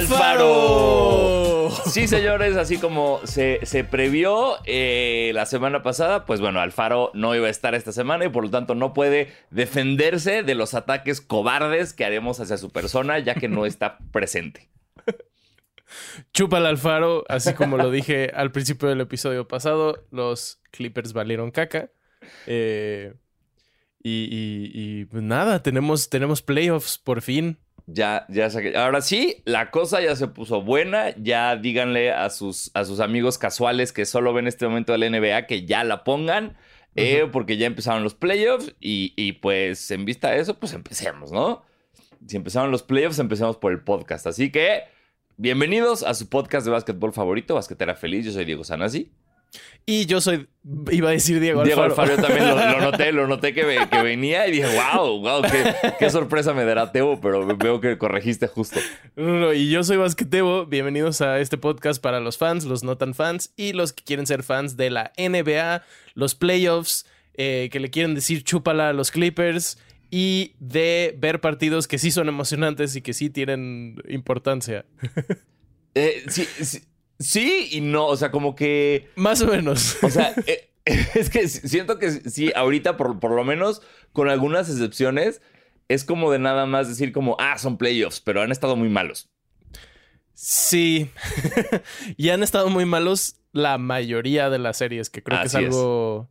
[0.00, 1.70] Alfaro.
[1.86, 7.34] Sí, señores, así como se, se previó eh, la semana pasada, pues bueno, Alfaro no
[7.34, 11.20] iba a estar esta semana y por lo tanto no puede defenderse de los ataques
[11.20, 14.68] cobardes que haremos hacia su persona, ya que no está presente.
[16.32, 21.50] Chupa el Alfaro, así como lo dije al principio del episodio pasado, los Clippers valieron
[21.50, 21.90] caca.
[22.46, 23.14] Eh,
[24.02, 27.58] y, y- y, pues nada, tenemos, tenemos playoffs por fin.
[27.92, 28.76] Ya, ya saqué.
[28.76, 31.14] Ahora sí, la cosa ya se puso buena.
[31.16, 35.10] Ya díganle a sus, a sus amigos casuales que solo ven este momento de la
[35.10, 36.56] NBA que ya la pongan.
[36.96, 38.74] eh, porque ya empezaron los playoffs.
[38.80, 41.62] Y, y, pues en vista de eso, pues empecemos, ¿no?
[42.26, 44.26] Si empezaron los playoffs, empecemos por el podcast.
[44.26, 44.82] Así que,
[45.36, 48.24] bienvenidos a su podcast de básquetbol favorito, Basquetera Feliz.
[48.26, 49.10] Yo soy Diego Sanasi.
[49.86, 50.48] Y yo soy,
[50.90, 52.12] iba a decir Diego, Diego Alfaro.
[52.12, 55.42] Alfaro yo también lo, lo noté, lo noté que, que venía y dije, wow, wow,
[55.42, 58.78] qué, qué sorpresa me dará Teo, pero veo que corregiste justo.
[59.16, 60.66] No, no, y yo soy Basquetebo.
[60.66, 64.26] Bienvenidos a este podcast para los fans, los no tan fans y los que quieren
[64.26, 65.82] ser fans de la NBA,
[66.14, 69.78] los playoffs, eh, que le quieren decir chúpala a los Clippers
[70.10, 74.84] y de ver partidos que sí son emocionantes y que sí tienen importancia.
[75.96, 76.82] Eh, sí, sí,
[77.20, 80.02] sí y no, o sea, como que, Más o menos.
[80.02, 80.70] o sea, eh,
[81.14, 83.82] es que siento que sí, ahorita por, por lo menos
[84.12, 85.40] con algunas excepciones,
[85.88, 89.28] es como de nada más decir como, ah, son playoffs, pero han estado muy malos.
[90.34, 91.10] Sí.
[92.16, 96.30] y han estado muy malos la mayoría de las series, que creo que es algo.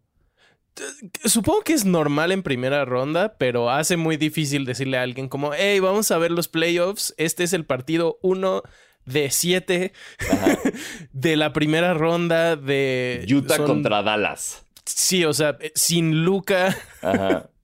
[1.25, 5.51] Supongo que es normal en primera ronda, pero hace muy difícil decirle a alguien como,
[5.53, 7.13] hey, vamos a ver los playoffs.
[7.17, 8.63] Este es el partido 1
[9.11, 9.91] de 7
[10.31, 10.57] Ajá.
[11.13, 13.25] de la primera ronda de...
[13.33, 14.65] Utah son- contra Dallas.
[14.85, 16.75] Sí, o sea, eh, sin Luca.
[17.01, 17.49] Ajá.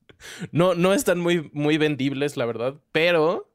[0.52, 2.74] No, no están muy, muy vendibles, la verdad.
[2.92, 3.52] Pero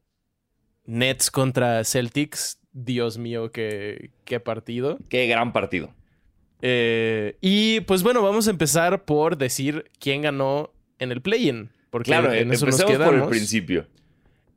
[0.84, 4.98] Nets contra Celtics, Dios mío, qué, qué partido.
[5.08, 5.92] Qué gran partido.
[6.62, 11.70] Eh, y pues bueno, vamos a empezar por decir quién ganó en el play-in.
[11.90, 13.30] Porque Claro, en eso nos empecemos por el quedamos.
[13.30, 13.86] principio.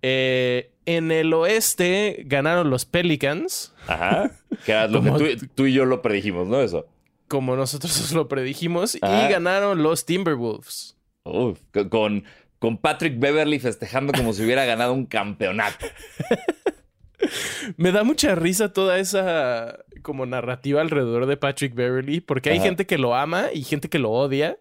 [0.03, 4.31] Eh, en el oeste ganaron los Pelicans, Ajá.
[4.65, 6.61] Que era lo que tú, tú y yo lo predijimos, ¿no?
[6.61, 6.85] Eso.
[7.27, 9.27] como nosotros os lo predijimos, Ajá.
[9.27, 10.97] y ganaron los Timberwolves.
[11.25, 12.23] Uf, con- con,
[12.59, 15.85] con Patrick Beverly festejando como si hubiera ganado un campeonato.
[17.77, 22.65] Me da mucha risa toda esa como narrativa alrededor de Patrick Beverly, porque hay Ajá.
[22.65, 24.57] gente que lo ama y gente que lo odia,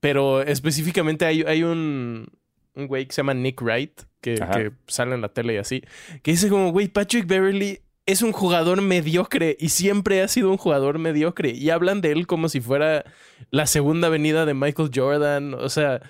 [0.00, 2.26] pero específicamente hay, hay un,
[2.74, 5.82] un güey que se llama Nick Wright, que, sale en la tele y así,
[6.22, 10.56] que dice como, güey, Patrick Beverly es un jugador mediocre y siempre ha sido un
[10.56, 13.04] jugador mediocre y hablan de él como si fuera
[13.50, 16.00] la segunda venida de Michael Jordan, o sea...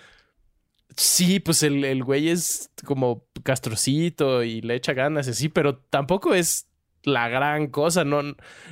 [0.94, 5.78] Sí, pues el, el güey es como castrocito y le echa ganas y así, pero
[5.78, 6.66] tampoco es
[7.04, 8.04] la gran cosa.
[8.04, 8.22] No,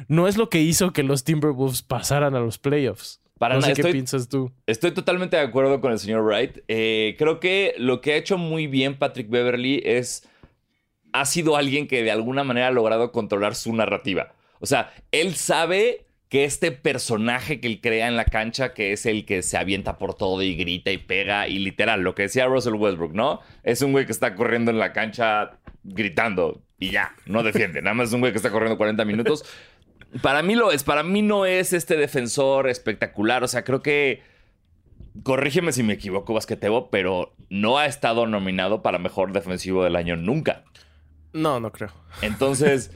[0.09, 3.21] no es lo que hizo que los Timberwolves pasaran a los playoffs.
[3.41, 4.53] Para no sé nada, qué estoy, piensas tú.
[4.67, 6.59] estoy totalmente de acuerdo con el señor Wright.
[6.69, 10.29] Eh, creo que lo que ha hecho muy bien Patrick Beverly es.
[11.15, 14.35] Ha sido alguien que de alguna manera ha logrado controlar su narrativa.
[14.59, 19.07] O sea, él sabe que este personaje que él crea en la cancha, que es
[19.07, 22.45] el que se avienta por todo y grita y pega, y literal, lo que decía
[22.45, 23.41] Russell Westbrook, ¿no?
[23.63, 25.53] Es un güey que está corriendo en la cancha
[25.83, 27.83] gritando y ya, no defiende.
[27.83, 29.45] Nada más es un güey que está corriendo 40 minutos.
[30.23, 33.45] Para mí lo es, para mí no es este defensor espectacular.
[33.45, 34.23] O sea, creo que.
[35.25, 40.17] Corrígeme si me equivoco, Basquetebo, pero no ha estado nominado para mejor defensivo del año
[40.17, 40.63] nunca.
[41.33, 41.91] No, no creo.
[42.23, 42.93] Entonces,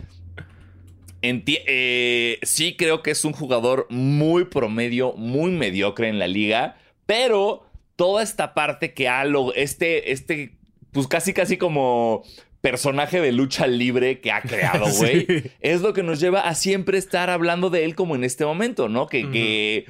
[1.23, 6.77] enti- eh, sí creo que es un jugador muy promedio, muy mediocre en la liga,
[7.05, 7.67] pero
[7.97, 10.57] toda esta parte que ha logrado, este, este,
[10.93, 12.23] pues casi, casi como
[12.65, 15.51] personaje de lucha libre que ha creado, güey, Sí.
[15.61, 18.88] es lo que nos lleva a siempre estar hablando de él como en este momento,
[18.88, 19.06] ¿no?
[19.06, 19.85] Que, que,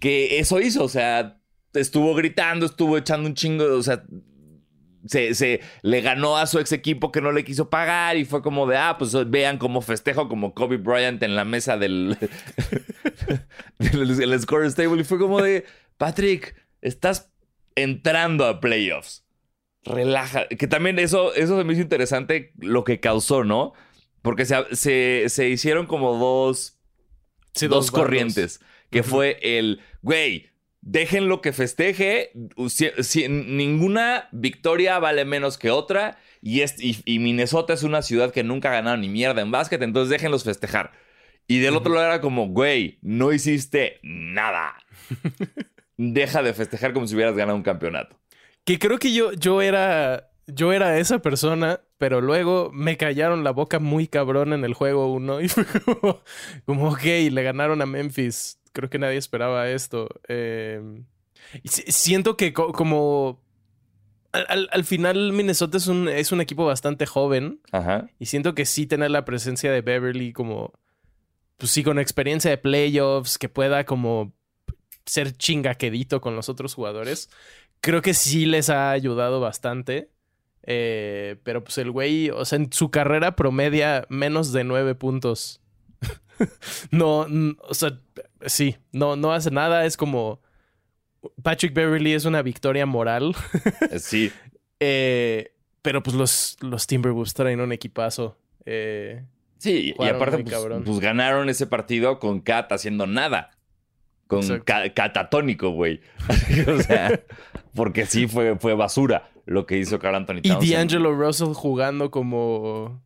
[0.00, 1.38] que eso hizo, o sea,
[1.74, 4.02] estuvo gritando, estuvo echando un chingo, o sea,
[5.06, 8.42] se, se le ganó a su ex equipo que no le quiso pagar y fue
[8.42, 12.16] como de, ah, pues vean cómo festejo como Kobe Bryant en la mesa del,
[13.78, 15.64] del, del score stable y fue como de,
[15.98, 17.30] Patrick, estás
[17.76, 19.25] entrando a playoffs.
[19.86, 20.46] Relaja.
[20.48, 23.72] Que también eso, eso se me hizo interesante lo que causó, ¿no?
[24.22, 26.78] Porque se, se, se hicieron como dos,
[27.54, 28.60] Sí, dos, corrientes.
[28.90, 30.50] Que fue el, güey,
[30.80, 32.32] déjenlo que festeje.
[32.68, 36.18] Si- si- ninguna victoria vale menos que otra.
[36.42, 39.50] Y, es, y, y Minnesota es una ciudad que nunca ha ganado ni mierda en
[39.50, 40.92] básquet, entonces déjenlos festejar.
[41.48, 44.74] Y del otro lado era como, güey, no hiciste nada.
[45.96, 48.18] Deja de festejar como si hubieras ganado un campeonato.
[48.66, 50.30] Que creo que yo, yo era.
[50.48, 55.12] Yo era esa persona pero luego me callaron la boca muy cabrón en el juego
[55.12, 56.20] 1 y fue como,
[56.66, 58.58] como, ok, le ganaron a Memphis.
[58.72, 60.08] Creo que nadie esperaba esto.
[60.28, 61.02] Eh,
[61.64, 63.40] siento que como
[64.32, 67.60] al, final Minnesota es un, es un equipo bastante joven.
[67.72, 68.08] Ajá.
[68.18, 70.74] Y siento que sí tener la presencia de Beverly como,
[71.56, 74.34] pues sí, con experiencia de playoffs, que pueda como
[75.06, 77.30] ser chingaquedito con los otros jugadores.
[77.86, 80.10] Creo que sí les ha ayudado bastante.
[80.64, 85.60] Eh, pero pues el güey, o sea, en su carrera promedia menos de nueve puntos.
[86.90, 87.28] no,
[87.60, 88.00] o sea,
[88.44, 89.86] sí, no, no hace nada.
[89.86, 90.40] Es como
[91.44, 93.36] Patrick Beverly es una victoria moral.
[93.90, 94.32] Eh, sí.
[94.78, 98.36] Eh, pero pues los, los Timberwolves traen un equipazo.
[98.66, 99.24] Eh,
[99.56, 100.54] sí, y aparte pues,
[100.84, 103.52] pues, ganaron ese partido con Kat haciendo nada.
[104.26, 106.02] Con catatónico, güey.
[106.68, 107.22] o sea,
[107.76, 110.64] porque sí fue, fue basura lo que hizo Carl Anthony Townsend.
[110.64, 113.04] Y D'Angelo Russell jugando como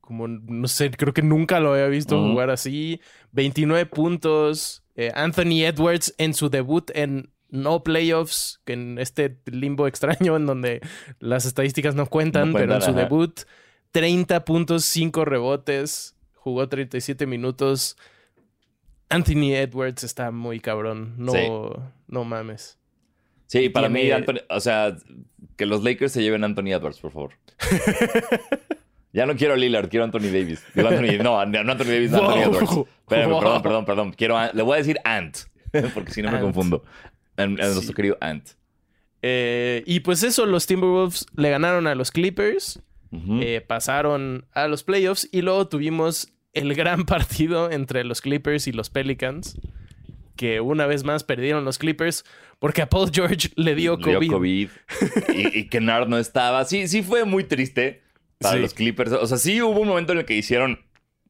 [0.00, 3.00] como no sé, creo que nunca lo había visto jugar así.
[3.32, 4.84] 29 puntos.
[5.14, 10.80] Anthony Edwards en su debut en no playoffs, que en este limbo extraño en donde
[11.20, 13.40] las estadísticas no cuentan, pero en su debut,
[13.92, 17.96] 30 puntos, 5 rebotes, jugó 37 minutos.
[19.08, 21.32] Anthony Edwards está muy cabrón, no,
[22.08, 22.78] no mames.
[23.46, 24.08] Sí, para mí,
[24.48, 24.96] o sea,
[25.56, 27.32] que los Lakers se lleven a Anthony Edwards, por favor.
[29.12, 30.62] ya no quiero a Lillard, quiero a Anthony Davis.
[30.74, 32.90] no, no Anthony Davis, no Anthony Edwards.
[33.08, 34.12] Perdón, perdón, perdón.
[34.12, 35.38] Quiero le voy a decir Ant,
[35.94, 36.84] porque si no me confundo.
[37.36, 38.50] En, nuestro querido Ant.
[39.22, 42.80] Eh, y pues eso, los Timberwolves le ganaron a los Clippers.
[43.40, 45.28] Eh, pasaron a los playoffs.
[45.30, 49.58] Y luego tuvimos el gran partido entre los Clippers y los Pelicans.
[50.36, 52.24] Que una vez más perdieron los Clippers
[52.58, 54.20] porque a Paul George le dio COVID.
[54.20, 54.68] dio COVID
[55.34, 56.64] y, y Kennard no estaba.
[56.64, 58.02] Sí, sí fue muy triste
[58.38, 59.12] para los Clippers.
[59.12, 60.80] O sea, sí hubo un momento en el que hicieron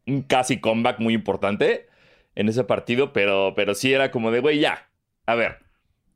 [0.07, 1.87] un casi comeback muy importante
[2.35, 4.89] en ese partido, pero, pero sí era como de, güey, ya.
[5.27, 5.65] A ver,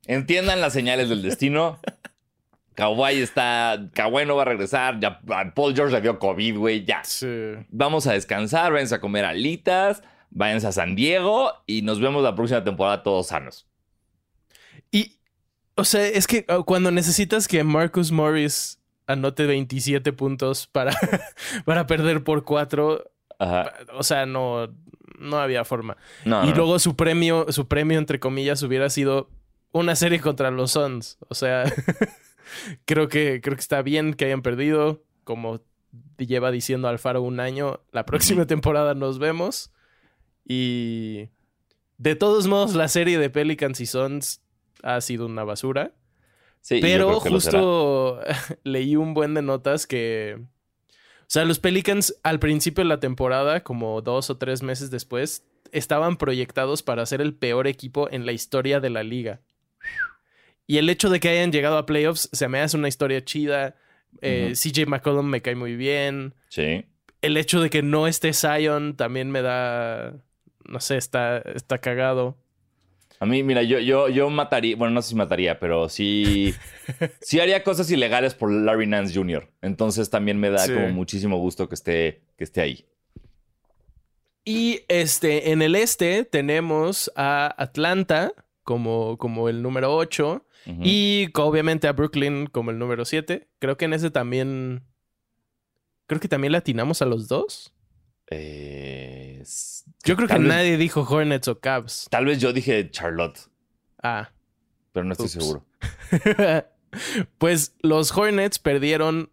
[0.08, 1.78] Entiendan las señales del destino.
[2.74, 3.78] Kawhi está.
[3.92, 4.98] Kawhi no va a regresar.
[5.00, 5.20] Ya,
[5.54, 6.84] Paul George le dio COVID, güey.
[6.84, 7.02] Ya.
[7.68, 8.72] Vamos a descansar.
[8.72, 10.02] Váyanse a comer alitas.
[10.30, 11.52] Váyanse a San Diego.
[11.66, 13.66] Y nos vemos la próxima temporada todos sanos.
[14.90, 15.16] Y.
[15.74, 20.96] O sea, es que oh, cuando necesitas que Marcus Morris anote 27 puntos para,
[21.64, 23.04] para perder por 4.
[23.94, 24.68] O sea, no,
[25.18, 25.96] no había forma.
[26.24, 29.30] y luego su premio, su premio, entre comillas, hubiera sido
[29.72, 31.18] una serie contra los Suns.
[31.28, 31.64] O sea,
[32.84, 35.02] creo, que, creo que está bien que hayan perdido.
[35.24, 35.60] Como
[36.16, 39.72] lleva diciendo Alfaro un año, la próxima temporada nos vemos.
[40.48, 41.28] Y
[41.98, 44.40] de todos modos, la serie de Pelicans y Suns
[44.82, 45.92] ha sido una basura.
[46.60, 48.20] Sí, pero justo
[48.64, 50.38] leí un buen de notas que...
[50.40, 55.44] O sea, los Pelicans al principio de la temporada, como dos o tres meses después,
[55.72, 59.40] estaban proyectados para ser el peor equipo en la historia de la liga.
[60.66, 63.76] Y el hecho de que hayan llegado a playoffs se me hace una historia chida.
[64.20, 66.34] Eh, CJ McCollum me cae muy bien.
[66.48, 66.84] Sí.
[67.22, 70.14] El hecho de que no esté Zion también me da.
[70.68, 72.36] No sé, está, está cagado.
[73.20, 76.54] A mí, mira, yo, yo, yo mataría, bueno, no sé si mataría, pero sí,
[77.20, 79.48] sí haría cosas ilegales por Larry Nance Jr.
[79.60, 82.86] Entonces también me da como muchísimo gusto que esté, que esté ahí.
[84.44, 88.32] Y este, en el este tenemos a Atlanta
[88.62, 90.44] como, como el número 8
[90.82, 93.48] y obviamente a Brooklyn como el número 7.
[93.58, 94.84] Creo que en ese también.
[96.06, 97.74] Creo que también latinamos a los dos.
[98.30, 99.42] Eh,
[100.04, 102.08] yo creo que nadie dijo Hornets o Cavs.
[102.10, 103.38] Tal vez yo dije Charlotte.
[104.02, 104.30] Ah.
[104.92, 105.64] Pero no estoy seguro.
[107.38, 109.30] pues los Hornets perdieron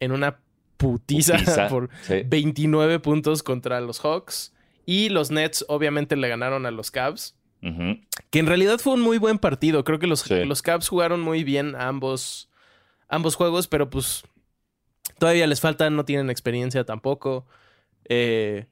[0.00, 0.40] en una
[0.76, 4.54] putiza, por 29 puntos contra los Hawks.
[4.86, 7.36] Y los Nets obviamente le ganaron a los Cavs.
[7.60, 9.84] Que en realidad fue un muy buen partido.
[9.84, 12.48] Creo que los, los Cavs jugaron muy bien ambos,
[13.08, 14.22] ambos juegos, pero pues
[15.18, 17.46] todavía les falta, no tienen experiencia tampoco.
[18.12, 18.66] Eh,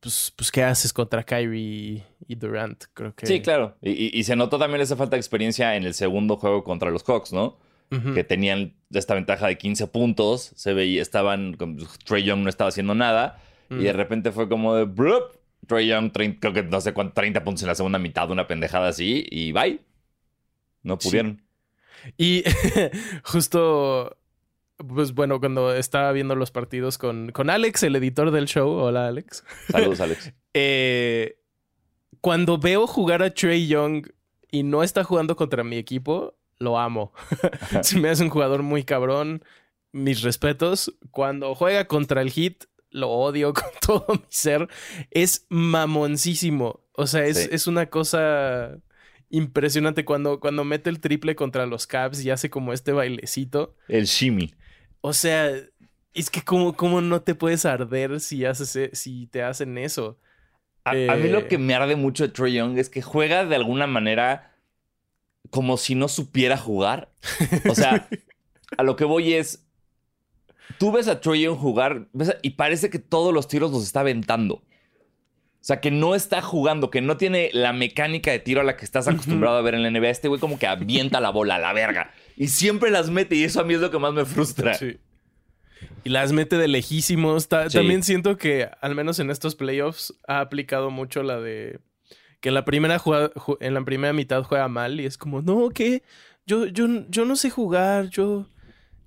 [0.00, 2.84] pues, pues, ¿qué haces contra Kyrie y Durant?
[2.92, 3.26] Creo que.
[3.26, 3.76] Sí, claro.
[3.80, 7.32] Y, se notó también esa falta de experiencia en el segundo juego contra los Hawks,
[7.32, 7.56] ¿no?
[8.14, 10.52] Que tenían esta ventaja de 15 puntos.
[10.56, 11.56] Se veía, estaban.
[12.04, 13.40] Trey Young no estaba haciendo nada.
[13.70, 14.86] Y de repente fue como de.
[15.66, 18.88] Trey Young, creo que no sé cuánto, 30 puntos en la segunda mitad, una pendejada
[18.88, 19.80] así, y bye.
[20.82, 21.42] No pudieron.
[22.16, 22.42] Y
[23.22, 24.17] justo,
[24.86, 29.08] pues bueno, cuando estaba viendo los partidos con, con Alex, el editor del show, hola
[29.08, 29.44] Alex.
[29.70, 30.32] Saludos, Alex.
[30.54, 31.38] Eh,
[32.20, 34.08] cuando veo jugar a Trey Young
[34.50, 37.12] y no está jugando contra mi equipo, lo amo.
[38.00, 39.44] Me hace un jugador muy cabrón.
[39.92, 40.92] mis respetos.
[41.12, 44.68] Cuando juega contra el Hit, lo odio con todo mi ser.
[45.12, 46.80] Es mamoncísimo.
[46.92, 47.48] O sea, es, Sí.
[47.52, 48.78] es una cosa
[49.30, 53.76] impresionante cuando, cuando mete el triple contra los Cavs y hace como este bailecito.
[53.86, 54.54] El shimmy.
[55.00, 55.50] O sea,
[56.14, 60.18] es que como, como no te puedes arder si, haces, e- si te hacen eso.
[60.84, 61.30] A, a mí Eh.
[61.30, 64.54] lo que me arde mucho de Troy Young es que juega de alguna manera
[65.50, 67.10] como si no supiera jugar.
[67.68, 68.08] O sea,
[68.76, 69.64] a lo que voy es.
[70.78, 73.82] Tú ves a Troy Young jugar ves a- y parece que todos los tiros los
[73.84, 74.54] está aventando.
[75.60, 78.76] O sea, que no está jugando, que no tiene la mecánica de tiro a la
[78.76, 80.08] que estás acostumbrado a ver en la NBA.
[80.10, 82.10] Este güey como que avienta la bola a la verga.
[82.40, 84.74] Y siempre las mete y eso a mí es lo que más me frustra.
[84.74, 84.96] Sí.
[86.04, 87.48] Y las mete de lejísimos.
[87.48, 87.78] Ta- Sí.
[87.78, 91.80] También siento que, al menos en estos playoffs, ha aplicado mucho la de
[92.40, 95.68] que en la primera jugada- en la primera mitad juega mal y es como, no,
[95.70, 96.02] ¿qué?
[96.46, 98.46] Yo, yo, yo no sé jugar, yo,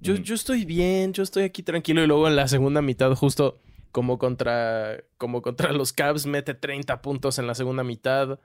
[0.02, 0.18] yo, Mm.
[0.18, 2.04] yo estoy bien, yo estoy aquí tranquilo.
[2.04, 3.62] Y luego en la segunda mitad, justo
[3.92, 8.40] como contra, como contra los Cavs, mete 30 puntos en la segunda mitad.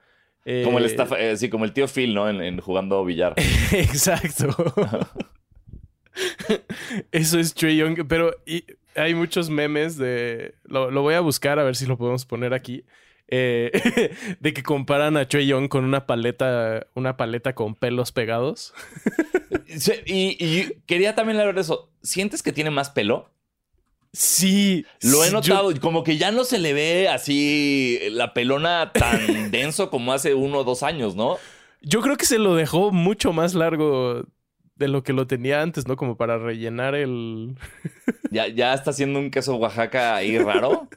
[0.64, 2.28] Como el Eh, staff, eh, sí, como el tío Phil, ¿no?
[2.30, 3.34] En, en jugando billar.
[3.72, 4.54] Exacto.
[7.12, 10.54] Eso es Trey Young, pero y- hay muchos memes de...
[10.64, 12.84] Lo, lo voy a buscar a ver si lo podemos poner aquí.
[13.28, 18.72] eh, de que comparan a Trey Young con una paleta, una paleta con pelos pegados.
[19.66, 21.90] Sí, y, y quería también hablar de eso.
[22.02, 23.30] ¿Sientes que tiene más pelo?
[24.18, 24.86] Sí.
[25.02, 29.50] Lo he yo- notado, como que ya no se le ve así la pelona tan
[29.50, 31.36] denso como hace uno o dos años, ¿no?
[31.82, 34.24] Yo, creo que se lo dejó mucho más largo
[34.76, 35.96] de lo que lo tenía antes, ¿no?
[35.96, 37.56] Como para rellenar el...
[38.30, 40.88] Ya, ya está haciendo un queso Oaxaca ahí raro.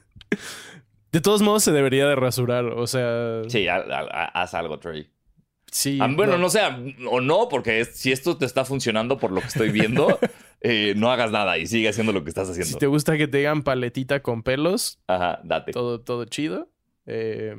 [1.12, 3.42] De todos modos se debería de rasurar, o sea...
[3.48, 5.08] Sí, ha- ha- haz algo, Trey.
[5.70, 5.98] Sí.
[6.00, 6.50] Ah, bueno, no.
[6.50, 10.18] sea, o no, porque es- si esto te está funcionando por lo que estoy viendo,
[10.60, 12.72] eh, no hagas nada y sigue haciendo lo que estás haciendo.
[12.72, 15.72] Si te gusta que te digan paletita con pelos, Ajá, date.
[15.72, 16.68] todo, todo chido.
[17.06, 17.54] Eh,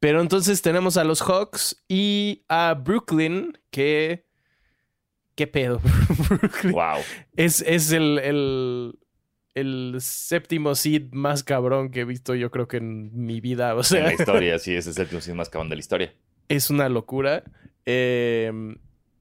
[0.00, 4.26] pero entonces tenemos a los Hawks y a Brooklyn, que...
[5.34, 5.80] ¿Qué pedo?
[6.28, 6.98] Brooklyn Wow.
[7.36, 8.98] es, es el, el,
[9.54, 13.74] el séptimo seed más cabrón que he visto yo creo que en mi vida.
[13.74, 16.14] O En sea, la historia, sí, es el séptimo más cabrón de la historia.
[16.48, 17.44] Es una locura.
[17.86, 18.50] Eh,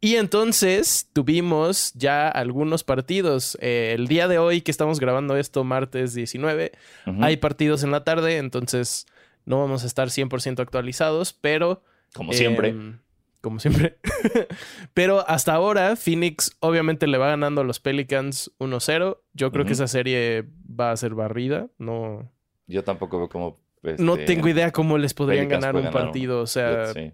[0.03, 3.55] y entonces tuvimos ya algunos partidos.
[3.61, 6.71] Eh, el día de hoy que estamos grabando esto, martes 19,
[7.05, 7.23] Ujú.
[7.23, 9.05] hay partidos en la tarde, entonces
[9.45, 11.83] no vamos a estar 100% actualizados, pero...
[12.13, 12.69] Como siempre.
[12.69, 12.97] em,
[13.41, 13.97] como siempre.
[14.93, 19.17] pero hasta ahora, Phoenix obviamente le va ganando a los Pelicans 1-0.
[19.33, 21.67] Yo creo que esa serie va a ser barrida.
[21.77, 22.31] No,
[22.67, 23.57] Yo tampoco veo cómo.
[23.97, 26.41] No este, tengo idea cómo les podrían ganar un ganar un- partido.
[26.41, 27.11] O sea, Sí.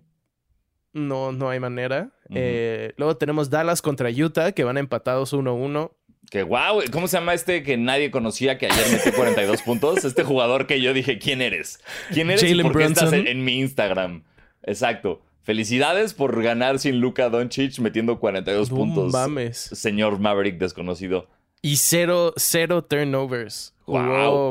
[0.93, 2.11] no, no hay manera.
[2.29, 5.91] Eh, luego tenemos Dallas contra Utah, que van empatados 1-1.
[6.29, 10.03] Que wow, ¿cómo se llama este que nadie conocía que ayer metió 42 puntos?
[10.03, 11.79] Este jugador que yo dije, ¿quién eres?
[12.13, 14.23] ¿Quién eres y Jalen por qué estás en, en mi Instagram?
[14.63, 15.21] Exacto.
[15.43, 19.13] Felicidades por ganar sin Luka Doncic metiendo 42 No puntos.
[19.13, 19.57] mames.
[19.57, 21.29] Señor Maverick desconocido.
[21.61, 23.73] Y cero, cero turnovers.
[23.83, 24.01] Jugó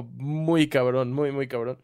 [0.00, 0.10] Wow.
[0.16, 1.78] muy cabrón, muy, muy cabrón.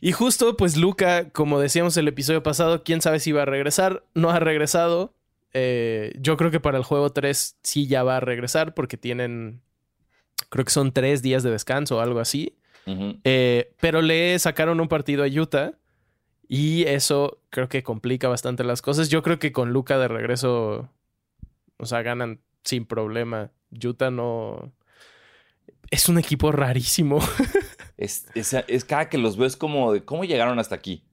[0.00, 4.04] Y justo, pues Luca, como decíamos el episodio pasado, quién sabe si va a regresar.
[4.14, 5.14] No ha regresado.
[5.52, 9.60] Eh, yo creo que para el juego 3 sí ya va a regresar porque tienen,
[10.48, 12.56] creo que son tres días de descanso o algo así.
[13.22, 15.74] Eh, pero le sacaron un partido a Utah
[16.48, 19.10] y eso creo que complica bastante las cosas.
[19.10, 20.90] Yo creo que con Luca de regreso,
[21.76, 23.52] o sea, ganan sin problema.
[23.70, 24.72] Utah no...
[25.90, 27.20] Es un equipo rarísimo.
[28.00, 31.04] Es, es- es cada que los veo es como de cómo llegaron hasta aquí.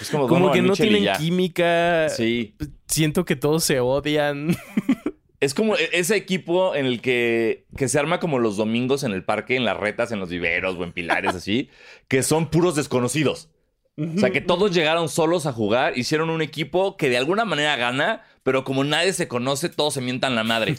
[0.00, 2.08] Es como, Como que no tienen química.
[2.08, 2.56] Sí.
[2.88, 4.56] Siento que todos se odian.
[5.38, 9.12] Es como e- ese equipo en el que, que se arma como los domingos en
[9.12, 11.68] el parque, en las retas, en los viveros o en pilares así,
[12.08, 13.50] que son puros desconocidos.
[13.98, 17.76] O sea, que todos llegaron solos a jugar, hicieron un equipo que de alguna manera
[17.76, 20.76] gana, pero como nadie se conoce, todos se mientan la madre.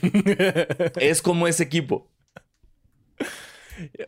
[0.99, 2.09] es como ese equipo.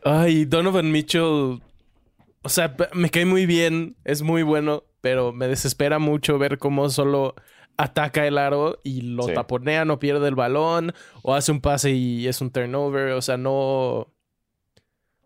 [0.04, 1.60] Ay, Donovan Mitchell.
[2.42, 6.88] O sea, me cae muy bien, es muy bueno, pero me desespera mucho ver cómo
[6.90, 7.34] solo
[7.76, 9.34] ataca el aro y lo Sí.
[9.34, 13.12] taponea, no pierde el balón, o hace un pase y es un turnover.
[13.12, 14.12] O sea, no.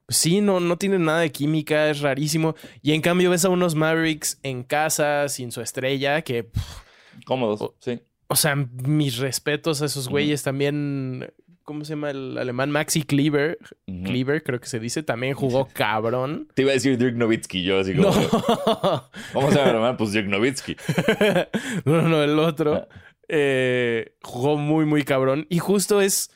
[0.09, 2.57] Sí, no, no tiene nada de química, es rarísimo.
[2.83, 6.81] Y en cambio ves a unos Mavericks en casa, sin su estrella, que, pff,
[7.27, 7.75] Cómodos, Oh.
[7.79, 8.01] sí.
[8.27, 11.33] o sea, mis respetos a esos güeyes también.
[11.65, 12.71] ¿Cómo se llama el alemán?
[12.71, 13.59] Maxi Cleaver.
[13.87, 14.03] Ujú.
[14.05, 16.49] Cleaver, creo que se dice, también jugó cabrón.
[16.55, 18.11] Te iba a decir Dirk Nowitzki, yo así como...
[18.11, 19.11] No.
[19.33, 19.97] ¿Cómo se llama, hermano?
[19.97, 20.77] Pues Dirk Nowitzki.
[21.85, 22.89] no, no, el otro.
[23.29, 25.47] eh, jugó muy, muy cabrón.
[25.49, 26.31] Y justo es.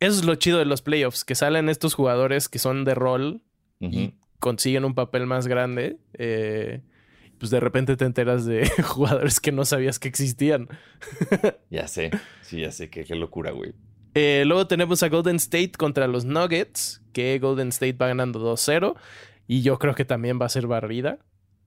[0.00, 3.42] Eso es lo chido de los playoffs, que salen estos jugadores que son de rol
[3.78, 5.98] y consiguen un papel más grande.
[6.14, 6.80] Eh,
[7.38, 10.68] pues de repente te enteras de jugadores que no sabías que existían.
[11.70, 12.10] ya sé,
[12.42, 13.74] sí, ya sé, qué, qué locura, güey.
[14.14, 18.94] Eh, luego tenemos a Golden State contra los Nuggets, que Golden State va ganando 2-0
[19.46, 21.18] y yo creo que también va a ser barrida.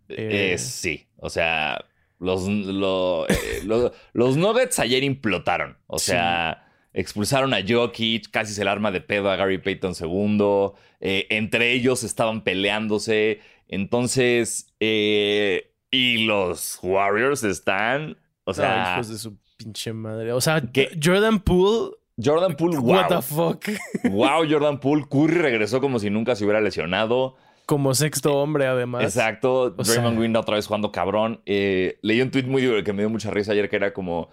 [0.09, 1.85] Eh, sí, o sea,
[2.19, 9.01] los, los, Nuggets ayer implotaron, o sea, expulsaron a Jokic, casi se el arma de
[9.01, 13.39] pedo a Gary Payton segundo, entre ellos estaban peleándose.
[13.67, 18.93] Entonces, eh, y los Warriors están, o sea...
[18.93, 20.31] hijos de su pinche madre.
[20.33, 20.61] O sea,
[21.01, 21.95] Jordan Poole...
[22.24, 22.91] Jordan Poole, wow.
[22.91, 23.65] What the fuck.
[24.12, 25.05] wow, Jordan Poole.
[25.10, 27.36] Curry regresó como si nunca se hubiera lesionado.
[27.65, 29.03] Como sexto hombre, además.
[29.03, 29.72] Exacto.
[29.72, 31.41] Draymond Green otra vez jugando cabrón.
[31.45, 34.29] Eh, leí un tweet muy divertido que me dio mucha risa ayer que era como...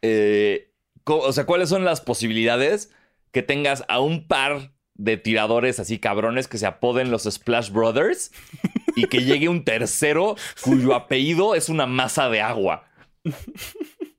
[0.00, 0.70] Eh,
[1.04, 2.90] o sea, ¿cuáles son las posibilidades
[3.32, 8.32] que tengas a un par de tiradores así cabrones que se apoden los Splash Brothers
[8.96, 12.84] y que llegue un tercero cuyo apellido es una masa de agua.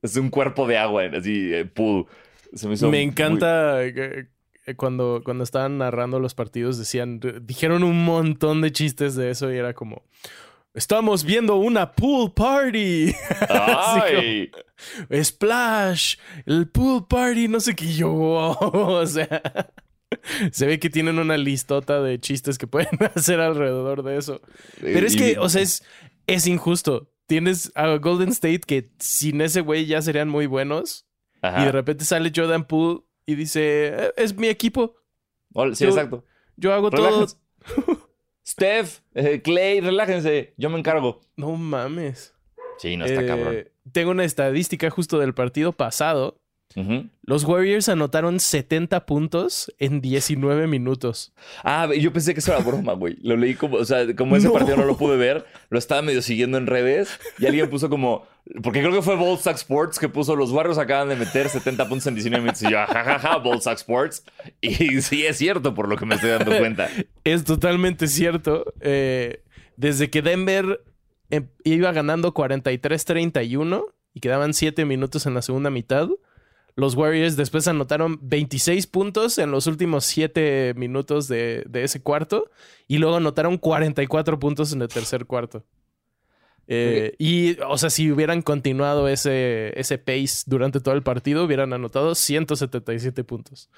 [0.01, 2.05] Es un cuerpo de agua, así, eh, pool.
[2.89, 3.79] Me, encanta
[4.75, 9.57] cuando, cuando estaban narrando los partidos, decían, dijeron un montón de chistes de eso y
[9.57, 10.03] era como,
[10.73, 13.13] estamos viendo una pool party.
[13.49, 14.51] Ay.
[15.23, 18.11] Splash, el pool party, no sé qué yo,
[18.59, 19.71] o sea.
[20.51, 24.41] Se ve que tienen una listota de chistes que pueden hacer alrededor de eso.
[24.79, 25.83] Pero es que, o sea, es,
[26.27, 27.11] es injusto.
[27.27, 31.04] Tienes a Golden State que sin ese güey ya serían muy buenos.
[31.61, 34.95] Y de repente sale Jordan Poole y dice, eh, es mi equipo.
[35.73, 36.25] Sí, exacto.
[36.57, 37.27] Yo hago todo.
[38.47, 40.53] Steph, eh, Clay, relájense.
[40.57, 41.21] Yo me encargo.
[41.35, 42.33] No mames.
[42.77, 43.69] Sí, no está eh, cabrón.
[43.91, 46.39] Tengo una estadística justo del partido pasado
[47.23, 51.33] los Warriors anotaron 70 puntos en 19 minutos.
[51.63, 53.15] Ah, yo pensé que eso era broma, güey.
[53.21, 56.21] Lo leí como, o sea, como ese partido no lo pude ver, lo estaba medio
[56.21, 58.27] siguiendo en redes y alguien puso como,
[58.61, 62.07] porque creo que fue Sack Sports que puso los Warriors acaban de meter 70 puntos
[62.07, 64.23] en 19 minutos y yo, jajaja, Sack Sports.
[64.61, 66.89] Y sí es cierto por lo que me estoy dando cuenta.
[67.23, 68.73] es totalmente cierto.
[68.81, 69.43] Eh,
[69.77, 70.83] desde que Denver
[71.29, 76.09] em, iba ganando 43-31 y quedaban 7 minutos en la segunda mitad
[76.75, 82.51] los Warriors después anotaron 26 puntos en los últimos 7 minutos de, ese cuarto
[82.87, 85.63] y luego anotaron 44 puntos en el tercer cuarto.
[86.67, 91.73] Eh, y, o sea, si hubieran continuado ese, ese pace durante todo el partido, hubieran
[91.73, 93.69] anotado 177 puntos.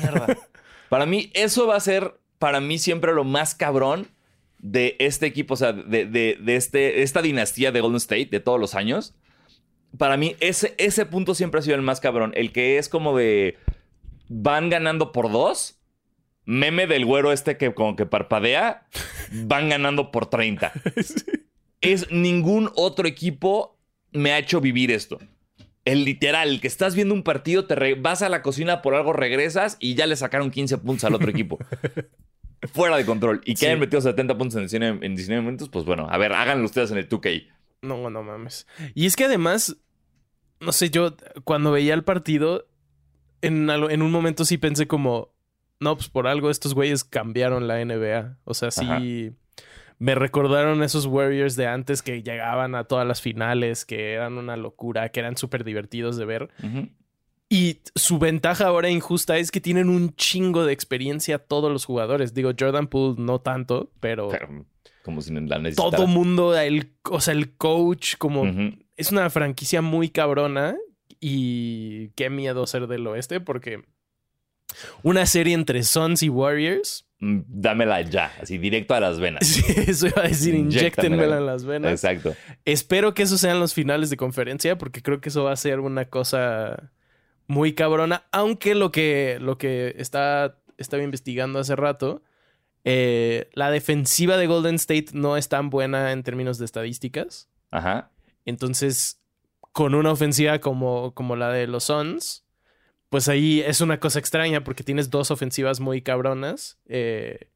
[0.00, 0.36] Mierda.
[0.88, 4.08] para mí, eso va a ser, para mí, siempre lo más cabrón
[4.58, 8.40] de este equipo, o sea, de, de, de este, esta dinastía de Golden State de
[8.40, 9.14] todos los años
[9.96, 12.32] para mí ese, ese punto siempre ha sido el más cabrón.
[12.34, 13.58] El que es como de
[14.28, 15.78] van ganando por dos.
[16.44, 18.86] Meme del güero este que como que parpadea.
[19.32, 20.72] Van ganando por 30.
[21.92, 23.76] Es ningún otro equipo
[24.12, 25.18] me ha hecho vivir esto.
[25.84, 29.12] El literal, el que estás viendo un partido, te vas a la cocina por algo,
[29.12, 31.58] regresas y ya le sacaron 15 puntos al otro equipo.
[32.72, 33.40] Fuera de control.
[33.44, 36.32] Y que hayan metido 70 puntos en 19, en 19 minutos, pues bueno, a ver,
[36.32, 37.46] háganlo ustedes en el 2K.
[37.82, 38.66] No, no mames.
[38.94, 39.76] Y es que además,
[40.58, 42.66] no sé, yo cuando veía el partido,
[43.42, 45.34] en, en un momento sí pensé como,
[45.78, 48.38] no, pues por algo estos güeyes cambiaron la NBA.
[48.44, 49.36] O sea, sí
[49.98, 54.56] me recordaron esos Warriors de antes que llegaban a todas las finales, que eran una
[54.56, 56.50] locura, que eran súper divertidos de ver.
[57.48, 62.34] Y su ventaja ahora injusta es que tienen un chingo de experiencia todos los jugadores.
[62.34, 64.28] Digo, Jordan Poole no tanto, pero...
[65.02, 68.44] como si la Todo mundo, el, o sea, el coach, como
[68.96, 70.76] es una franquicia muy cabrona
[71.20, 73.84] y qué miedo ser del oeste porque
[75.02, 77.05] una serie entre Suns y Warriors.
[77.18, 79.46] Mm, dámela ya, así directo a las venas.
[79.46, 81.92] Sí, eso iba a decir, inyectenmela en las venas.
[81.92, 82.34] Exacto.
[82.64, 85.80] Espero que esos sean los finales de conferencia porque creo que eso va a ser
[85.80, 86.92] una cosa
[87.46, 92.22] muy cabrona, aunque lo que, lo que está, estaba investigando hace rato,
[92.84, 97.48] eh, la defensiva de Golden State no es tan buena en términos de estadísticas.
[97.70, 98.12] Ajá.
[98.44, 99.22] Entonces,
[99.72, 102.45] con una ofensiva como, como la de los Suns,
[103.08, 107.48] pues ahí es una cosa extraña porque tienes dos ofensivas muy cabronas eh,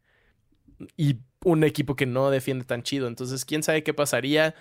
[0.97, 3.09] y un equipo que no defiende tan chido.
[3.09, 4.55] Entonces, quién sabe qué pasaría.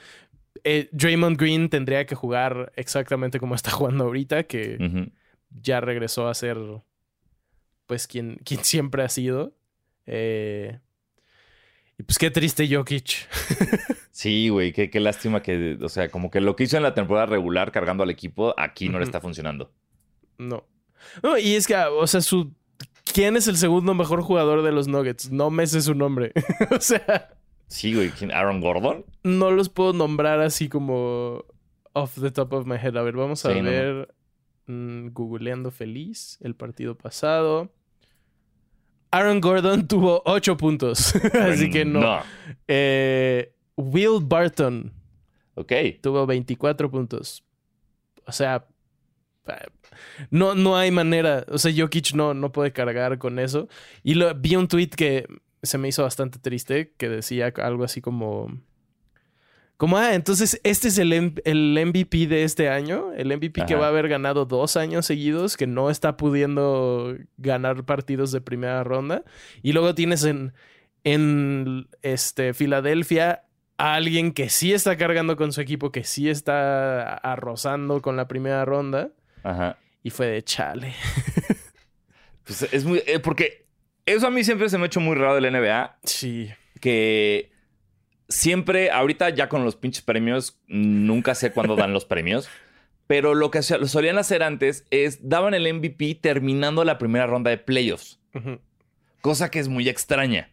[0.63, 5.09] Eh, Draymond Green tendría que jugar exactamente como está jugando ahorita, que
[5.49, 6.57] ya regresó a ser
[7.85, 9.53] pues quien, quien siempre ha sido.
[10.05, 10.79] Eh,
[11.97, 13.27] y pues qué triste Jokic.
[14.11, 16.93] sí, güey, qué, qué, lástima que, o sea, como que lo que hizo en la
[16.93, 19.73] temporada regular cargando al equipo, aquí no le está funcionando.
[20.37, 20.65] No.
[21.23, 22.51] No, y es que, o sea, su,
[23.13, 25.31] ¿Quién es el segundo mejor jugador de los Nuggets?
[25.31, 26.31] No me sé su nombre.
[26.71, 27.29] o sea.
[27.67, 28.11] Sí, güey.
[28.33, 29.05] ¿Aaron Gordon?
[29.23, 31.45] No los puedo nombrar así como
[31.93, 32.95] off the top of my head.
[32.97, 34.13] A ver, vamos a ver.
[34.67, 37.71] Mm, googleando feliz el partido pasado.
[39.11, 41.15] Aaron Gordon tuvo 8 puntos.
[41.33, 42.21] así que no.
[42.67, 44.93] Eh, Will Barton.
[45.55, 45.73] Ok.
[46.01, 47.43] Tuvo 24 puntos.
[48.25, 48.67] O sea,
[50.29, 51.45] no, no hay manera.
[51.49, 53.67] O sea, Jokic no, no puede cargar con eso.
[54.03, 55.27] Y lo, vi un tweet que
[55.63, 58.61] se me hizo bastante triste, que decía algo así como...
[59.77, 63.85] Como, ah, entonces este es el, el MVP de este año, el MVP que va
[63.85, 69.23] a haber ganado dos años seguidos, que no está pudiendo ganar partidos de primera ronda.
[69.63, 70.51] Y luego tienes en,
[71.05, 73.45] en este, Filadelfia
[73.77, 78.27] a alguien que sí está cargando con su equipo, que sí está arrozando con la
[78.27, 79.11] primera ronda.
[79.43, 79.77] Ajá.
[80.03, 80.93] Y fue de chale.
[82.43, 83.03] pues es muy.
[83.05, 83.67] Eh, porque
[84.05, 85.99] eso a mí siempre se me ha hecho muy raro del NBA.
[86.03, 86.51] Sí.
[86.79, 87.51] Que
[88.27, 92.49] siempre, ahorita ya con los pinches premios, nunca sé cuándo dan los premios.
[93.07, 97.57] Pero lo que solían hacer antes es daban el MVP terminando la primera ronda de
[97.57, 98.19] playoffs.
[99.21, 100.51] Cosa que es muy extraña.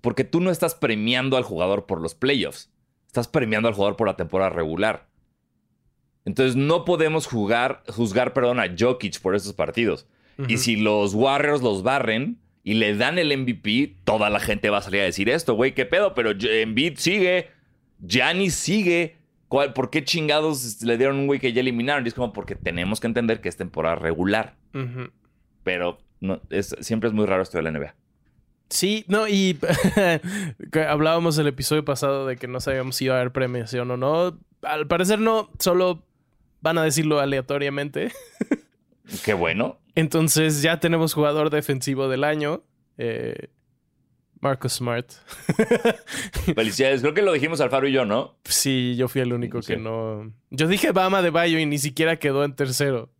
[0.00, 2.72] Porque tú no estás premiando al jugador por los playoffs.
[3.06, 5.09] Estás premiando al jugador por la temporada regular.
[6.30, 10.06] Entonces no podemos jugar, juzgar perdón, a Jokic por esos partidos.
[10.46, 14.78] Y si los Warriors los barren y le dan el MVP, toda la gente va
[14.78, 17.48] a salir a decir esto, güey, qué pedo, pero Embiid sigue,
[17.98, 19.16] Giannis sigue.
[19.48, 22.04] ¿Por qué chingados le dieron un güey que ya eliminaron?
[22.06, 24.54] Y es como porque tenemos que entender que es temporada regular.
[25.64, 27.96] Pero no, es, siempre es muy raro esto de la NBA.
[28.68, 29.58] Sí, no, y
[30.88, 34.38] hablábamos el episodio pasado de que no sabíamos si iba a haber premiación o no.
[34.62, 36.04] Al parecer no, solo
[36.60, 38.12] van a decirlo aleatoriamente.
[39.24, 39.78] Qué bueno.
[39.94, 42.62] Entonces ya tenemos jugador defensivo del año.
[42.98, 43.48] Eh,
[44.40, 45.10] Marcus Smart.
[46.54, 47.02] Felicidades.
[47.02, 48.38] Creo que lo dijimos Alfaro y yo, ¿no?
[48.44, 50.32] Sí, yo fui el único que no.
[50.50, 53.10] Yo dije Bama de Bayo y ni siquiera quedó en tercero.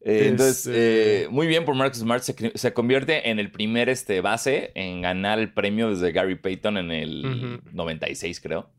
[0.00, 2.22] Eh, entonces, este eh, muy bien por Marcus Smart.
[2.22, 6.90] Se, convierte en el primer este, base en ganar el premio desde Gary Payton en
[6.92, 8.70] el 96, creo.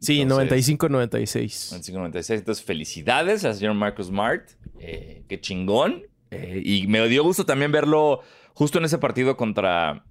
[0.00, 1.72] Sí, 95-96.
[1.72, 2.34] 95-96.
[2.34, 4.48] Entonces, felicidades al señor Marcus Smart.
[4.78, 6.04] Eh, qué chingón.
[6.30, 8.20] Eh, y me dio gusto también verlo
[8.54, 10.04] justo en ese partido contra,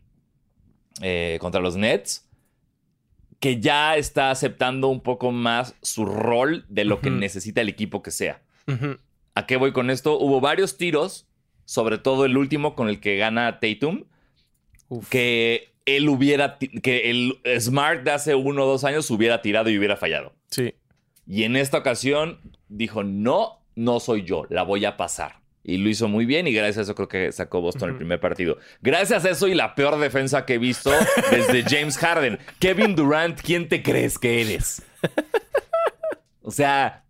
[1.01, 2.27] eh, contra los Nets.
[3.39, 8.01] Que ya está aceptando un poco más su rol de lo que necesita el equipo
[8.01, 8.41] que sea.
[9.35, 10.19] ¿A qué voy con esto?
[10.19, 11.27] Hubo varios tiros,
[11.63, 14.05] sobre todo el último con el que gana Tatum,
[15.09, 19.77] que él hubiera, que el Smart de hace uno o dos años hubiera tirado y
[19.77, 20.33] hubiera fallado.
[20.51, 20.75] Sí.
[21.25, 25.39] Y en esta ocasión dijo, no, no soy yo, la voy a pasar.
[25.63, 28.19] Y lo hizo muy bien y gracias a eso creo que sacó Boston el primer
[28.19, 28.57] partido.
[28.81, 30.91] Gracias a eso y la peor defensa que he visto
[31.31, 32.37] desde James Harden.
[32.59, 34.81] Kevin Durant, ¿quién te crees que eres?
[36.41, 37.03] O sea,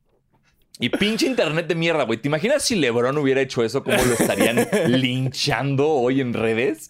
[0.80, 2.20] y pinche internet de mierda, güey.
[2.20, 3.84] ¿Te imaginas si LeBron hubiera hecho eso?
[3.84, 6.90] ¿Cómo lo estarían linchando hoy en redes?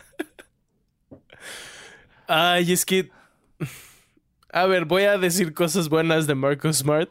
[2.27, 3.09] Ay, es que.
[4.49, 7.09] A ver, voy a decir cosas buenas de Marcus Smart.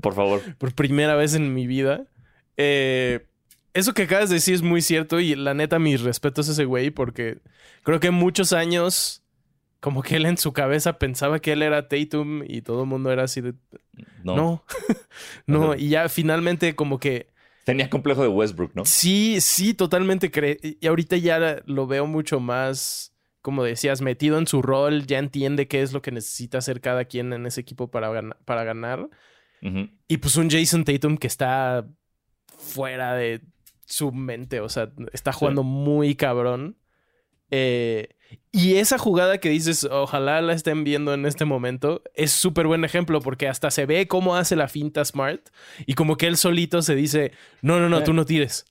[0.00, 0.40] Por favor.
[0.58, 2.06] Por primera vez en mi vida.
[2.56, 3.26] Eh,
[3.74, 6.64] eso que acabas de decir es muy cierto y la neta, mis respetos a ese
[6.64, 7.38] güey porque
[7.82, 9.22] creo que muchos años,
[9.80, 13.10] como que él en su cabeza pensaba que él era Tatum y todo el mundo
[13.10, 13.54] era así de.
[14.22, 14.36] No.
[14.36, 14.64] No.
[15.46, 15.74] no.
[15.74, 17.28] Y ya finalmente, como que.
[17.64, 18.84] Tenía complejo de Westbrook, ¿no?
[18.84, 20.30] Sí, sí, totalmente.
[20.80, 23.13] Y ahorita ya lo veo mucho más
[23.44, 27.04] como decías, metido en su rol, ya entiende qué es lo que necesita hacer cada
[27.04, 28.10] quien en ese equipo para,
[28.46, 29.10] para ganar.
[30.08, 31.86] Y pues un Jason Tatum que está
[32.56, 33.42] fuera de
[33.84, 36.78] su mente, o sea, está jugando muy cabrón.
[37.50, 38.08] Eh,
[38.50, 42.82] y esa jugada que dices, ojalá la estén viendo en este momento, es súper buen
[42.82, 45.50] ejemplo porque hasta se ve cómo hace la finta Smart
[45.84, 48.64] y como que él solito se dice, no, no, no, tú no tires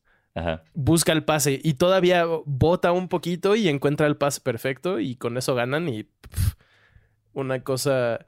[0.73, 5.37] busca el pase y todavía bota un poquito y encuentra el pase perfecto y con
[5.37, 6.07] eso ganan y
[7.33, 8.25] una cosa...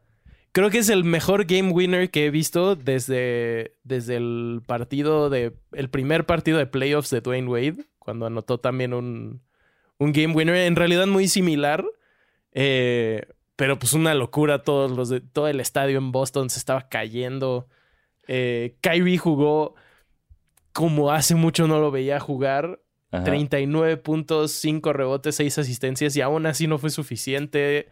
[0.52, 5.54] Creo que es el mejor game winner que he visto desde, desde el partido de...
[5.74, 9.42] El primer partido de playoffs de Dwayne Wade, cuando anotó también un,
[9.98, 11.86] un game winner en realidad muy similar.
[12.54, 16.88] Eh, pero pues una locura, todos los de, todo el estadio en Boston se estaba
[16.88, 17.68] cayendo.
[18.28, 19.76] Eh, Kyrie jugó
[20.76, 22.82] como hace mucho no lo veía jugar.
[23.24, 27.88] 39 puntos, 5 rebotes, 6 asistencias y aún así no fue suficiente.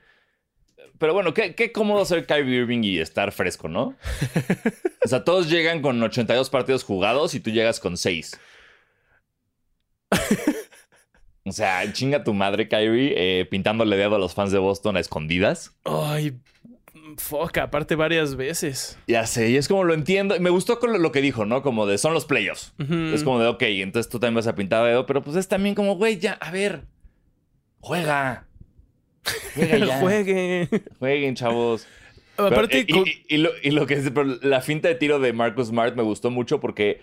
[0.97, 3.95] Pero bueno, qué, qué cómodo ser Kyrie Irving y estar fresco, ¿no?
[5.05, 8.37] o sea, todos llegan con 82 partidos jugados y tú llegas con 6.
[11.45, 14.99] O sea, chinga tu madre, Kyrie, eh, pintándole dedo a los fans de Boston a
[14.99, 15.75] escondidas.
[15.83, 16.37] Ay,
[17.17, 18.97] fuck, aparte varias veces.
[19.07, 20.39] Ya sé, y es como lo entiendo.
[20.39, 21.61] Me gustó con lo, que dijo, ¿no?
[21.61, 22.73] Como de son los playoffs.
[23.13, 25.75] Es como de, ok, entonces tú también vas a pintar dedo, pero pues es también
[25.75, 26.85] como, güey, ya, a ver,
[27.79, 28.47] juega.
[29.55, 29.99] Juega ya.
[29.99, 30.67] Juegue.
[30.99, 31.85] Jueguen, chavos.
[32.35, 34.95] Pero, Aparte, y, con- y- y lo, y lo que es, pero la finta de
[34.95, 36.99] tiro de Marcus Smart me gustó mucho porque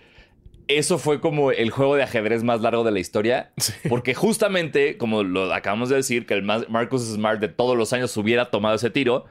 [0.67, 3.53] eso fue como el juego de ajedrez más largo de la historia.
[3.87, 7.93] Porque justamente, como lo acabamos de decir, que el más- Marcus Smart de todos los
[7.93, 9.23] años hubiera tomado ese tiro,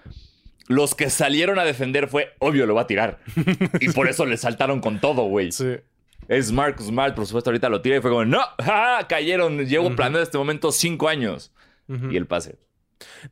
[0.70, 3.18] los que salieron a defender fue, obvio, lo va a tirar.
[3.80, 5.50] y por eso le saltaron con todo, güey.
[5.52, 5.74] Sí.
[6.28, 9.04] Es Marcus Smart, por supuesto, ahorita lo tira y fue como, no, ¡Ja!
[9.09, 9.66] cayeron.
[9.66, 11.52] Llevo planeando este momento cinco años.
[11.88, 12.56] Y el pase.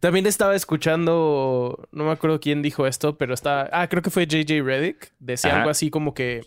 [0.00, 4.26] También estaba escuchando, no me acuerdo quién dijo esto, pero está, ah, creo que fue
[4.26, 5.58] JJ Reddick, decía Ajá.
[5.60, 6.40] algo así como que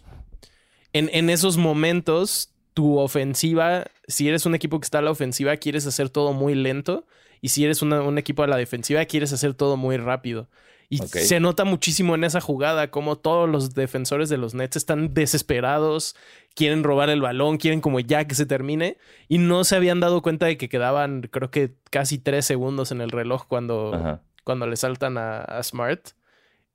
[0.92, 5.56] en, en esos momentos tu ofensiva, si eres un equipo que está a la ofensiva,
[5.58, 7.06] quieres hacer todo muy lento
[7.42, 10.50] y si eres una- un equipo a la defensiva, quieres hacer todo muy rápido.
[10.92, 15.14] Y se nota muchísimo en esa jugada como todos los defensores de los Nets están
[15.14, 16.18] desesperados,
[16.54, 18.98] quieren robar el balón, quieren como ya que se termine
[19.30, 23.00] y no se habían dado cuenta de que quedaban creo que casi tres segundos en
[23.00, 24.22] el reloj cuando, Ajá.
[24.44, 26.10] cuando le saltan a, a Smart.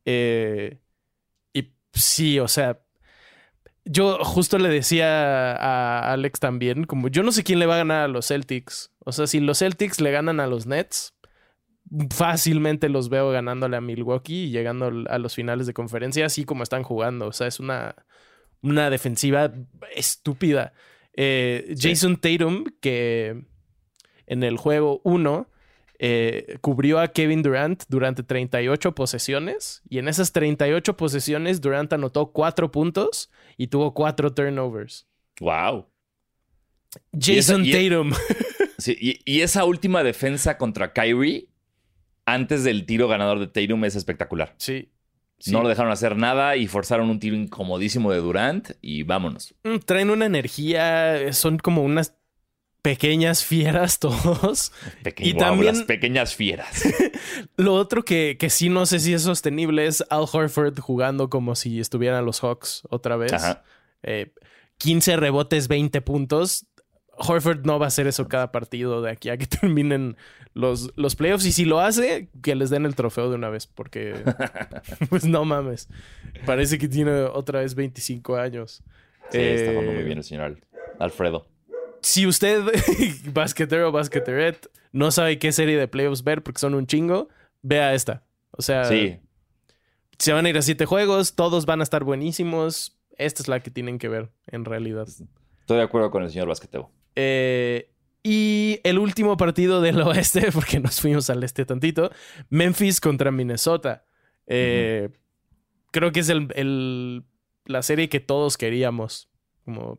[0.07, 0.79] Eh,
[1.53, 2.81] y sí, o sea,
[3.85, 7.79] yo justo le decía a Alex también, como yo no sé quién le va a
[7.79, 8.93] ganar a los Celtics.
[9.05, 11.15] O sea, si los Celtics le ganan a los Nets,
[12.11, 16.63] fácilmente los veo ganándole a Milwaukee y llegando a los finales de conferencia, así como
[16.63, 17.27] están jugando.
[17.29, 17.95] O sea, es una,
[18.63, 19.53] una defensiva
[19.95, 20.73] estúpida.
[21.15, 21.91] Eh, Sí.
[21.91, 23.45] Jason Tatum, que
[24.27, 25.49] en el juego 1
[25.99, 32.33] eh, cubrió a Kevin Durant durante 38 posesiones y en esas 38 posesiones Durant anotó
[32.33, 35.07] 4 puntos y tuvo 4 turnovers.
[35.41, 35.87] Wow.
[37.13, 38.13] Y esa- Jason y- Tatum.
[38.79, 41.49] Sí, y, y esa última defensa contra Kyrie,
[42.27, 44.55] antes del tiro ganador de Tatum, es espectacular.
[44.59, 44.91] sí.
[45.39, 45.53] sí.
[45.53, 49.55] No lo dejaron hacer nada y forzaron un tiro incomodísimo de Durant y vámonos.
[49.65, 52.15] Mm, Traen una energía, son como unas
[52.83, 54.73] pequeñas fieras todos.
[55.03, 56.83] Peque- Y wow, también- las pequeñas fieras.
[57.57, 61.55] Lo otro que, que sí no sé si es sostenible es Al Horford jugando como
[61.55, 63.33] si estuvieran los Hawks otra vez.
[63.33, 63.65] Ajá.
[64.03, 64.33] Eh,
[64.79, 66.67] 15 rebotes, 20 puntos.
[67.19, 70.17] Horford no va a hacer eso cada partido de aquí a que terminen
[70.55, 71.47] los, los playoffs.
[71.47, 74.15] Y si lo hace, que les den el trofeo de una vez, porque
[75.11, 75.89] pues no mames.
[76.45, 78.83] Parece que tiene otra vez 25 años.
[79.31, 80.65] Sí, está jugando Eh, muy bien el señor Al-
[80.99, 81.47] Alfredo.
[82.03, 82.63] Si usted,
[83.33, 87.29] basquetero o basqueteret, no sabe qué serie de playoffs ver porque son un chingo,
[87.63, 88.23] vea esta.
[88.53, 89.19] O sea, Sí,
[90.19, 92.97] se van a ir a siete juegos, todos van a estar buenísimos.
[93.19, 95.09] Esta es la que tienen que ver, en realidad.
[95.09, 96.91] estoy de acuerdo con el señor Basquetebo.
[97.17, 97.91] Eh,
[98.23, 102.11] y el último partido del oeste, porque nos fuimos al este tantito,
[102.51, 104.05] Memphis contra Minnesota.
[104.47, 105.09] Eh,
[105.93, 107.25] Creo que es el, el-
[107.65, 109.29] la serie que todos queríamos.
[109.65, 109.99] Como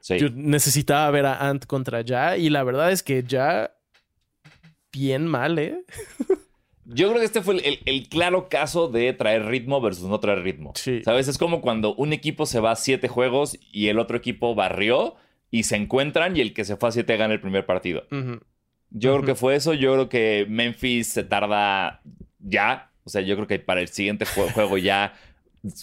[0.00, 0.18] Sí.
[0.18, 3.74] yo necesitaba ver a Ant contra Ja y la verdad es que Ya
[4.92, 5.84] bien mal, ¿eh?
[6.86, 10.20] Yo creo que este fue el, el- el claro caso de traer ritmo versus no
[10.20, 10.72] traer ritmo.
[10.76, 11.02] Sí.
[11.02, 11.28] ¿Sabes?
[11.28, 15.16] Es como cuando un equipo se va a siete juegos y el otro equipo barrió
[15.56, 18.04] y se encuentran y el que se fue a siete gana el primer partido.
[18.90, 19.72] Yo creo que fue eso.
[19.72, 22.00] Yo creo que Memphis se tarda
[22.40, 22.90] ya.
[23.04, 25.12] O sea, yo creo que para el siguiente jue- juego ya,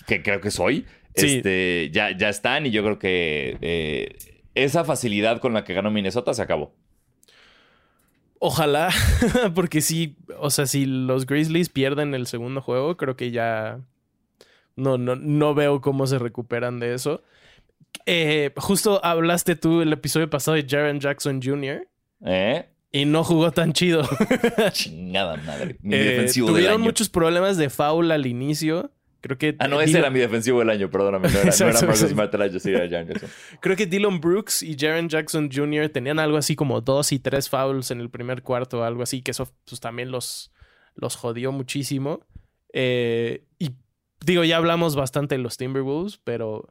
[0.07, 1.37] que creo que soy, Sí.
[1.37, 2.65] este, ya, ya están.
[2.65, 4.17] Y yo creo que eh,
[4.55, 6.73] esa facilidad con la que ganó Minnesota se acabó.
[8.39, 8.89] Ojalá,
[9.55, 13.79] porque sí, o sea, si los Grizzlies pierden el segundo juego, creo que ya
[14.75, 17.21] no, no, no veo cómo se recuperan de eso.
[18.05, 21.87] Eh, justo hablaste tú el episodio pasado de Jaron Jackson Jr.
[22.25, 22.65] ¿Eh?
[22.93, 24.03] y no jugó tan chido.
[24.73, 25.77] Chingada madre.
[25.81, 26.83] Mi Eh, defensivo del tuvieron año.
[26.83, 28.91] muchos problemas de foul al inicio.
[29.21, 31.29] Creo que Ah, no, ese Dylan- era mi defensivo del año, perdóname.
[31.29, 32.07] No era, no era Marcus exacto.
[32.13, 33.29] Smart el año, sí, era Jaron Jackson.
[33.61, 35.89] Creo que Dylan Brooks y Jaron Jackson Jr.
[35.89, 39.31] tenían algo así como dos y tres fouls en el primer cuarto, algo así, que
[39.31, 40.51] eso pues, también los,
[40.95, 42.25] los jodió muchísimo.
[42.73, 43.71] Eh, y
[44.25, 46.67] digo, ya hablamos bastante de los Timberwolves, pero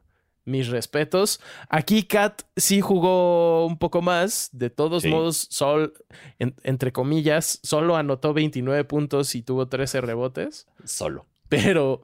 [0.50, 1.40] mis respetos.
[1.68, 4.50] Aquí Kat sí jugó un poco más.
[4.52, 5.08] De todos Sí.
[5.08, 5.94] modos, Sol,
[6.38, 10.66] en- entre comillas, solo anotó 29 puntos y tuvo 13 rebotes.
[10.84, 11.26] Solo.
[11.48, 12.02] Pero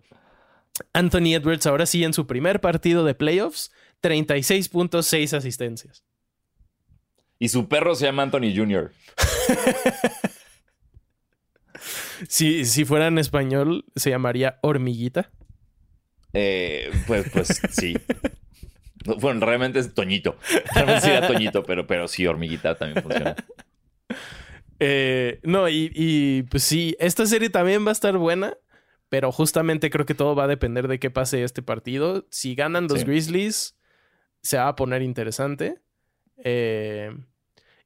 [0.92, 6.04] Anthony Edwards ahora sí en su primer partido de playoffs, 36 puntos, 6 asistencias.
[7.38, 8.92] Y su perro se llama Anthony Jr.
[12.28, 15.30] Si, si fuera en español, se llamaría hormiguita.
[16.38, 17.96] Eh, pues, pues sí.
[19.20, 20.36] Bueno, realmente es Toñito.
[20.74, 23.36] Realmente sería Toñito, pero, pero sí, hormiguita también funciona.
[24.78, 28.58] Eh, no, y, y, pues sí, esta serie también va a estar buena,
[29.08, 32.26] pero justamente creo que todo va a depender de qué pase este partido.
[32.30, 33.74] Si ganan los Grizzlies,
[34.42, 35.80] se va a poner interesante.
[36.44, 37.16] Eh,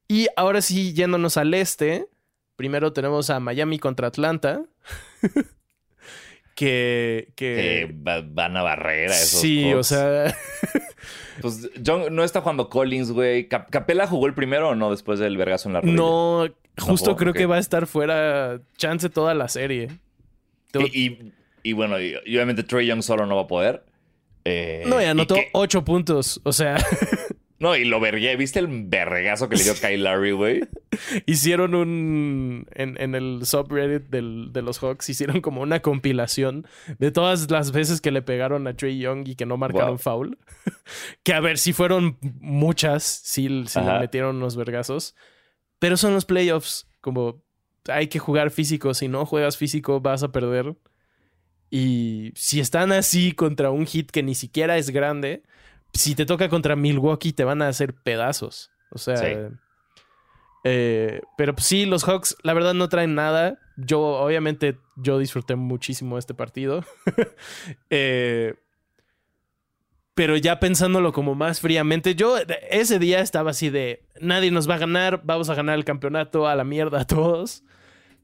[0.09, 2.09] y ahora sí, yéndonos al este,
[2.57, 4.65] primero tenemos a Miami contra Atlanta.
[6.61, 7.89] que, que...
[7.91, 9.41] van a barrer a esos.
[9.41, 10.37] Sí, o sea.
[11.41, 13.49] pues John no está jugando Collins, güey.
[13.49, 15.97] ¿Capela jugó el primero o no después del vergazo en la rodilla?
[15.97, 19.89] No, justo creo que va a estar fuera chance toda la serie.
[21.63, 23.83] Y, bueno, y, obviamente Trey Young solo no va a poder.
[24.45, 26.43] Eh, no, y anotó ocho puntos.
[26.45, 26.77] O sea.
[27.61, 28.35] No, y lo vergué.
[28.37, 30.63] ¿Viste el vergazo que le dio Kyle Larry, güey?
[31.27, 32.67] hicieron un.
[32.75, 36.67] En, el subreddit de los Hawks, hicieron como una compilación
[36.99, 40.39] de todas las veces que le pegaron a Trey Young y que no marcaron foul.
[41.23, 45.15] que a ver, si fueron muchas, si, le metieron unos vergazos.
[45.79, 46.89] Pero son los playoffs.
[47.03, 47.43] Como
[47.89, 48.95] hay que jugar físico.
[48.95, 50.77] Si no juegas físico, vas a perder.
[51.69, 55.43] Y si están así contra un hit que ni siquiera es grande
[55.93, 58.71] si te toca contra Milwaukee, te van a hacer pedazos.
[58.91, 59.51] O sea.
[60.63, 63.59] Eh, pero sí, los Hawks, la verdad, no traen nada.
[63.77, 66.85] Yo, obviamente, yo disfruté muchísimo este partido.
[67.91, 68.55] Eh,
[70.15, 72.37] pero ya pensándolo como más fríamente, yo
[72.71, 76.47] ese día estaba así de nadie nos va a ganar, vamos a ganar el campeonato
[76.47, 77.65] a la mierda a todos.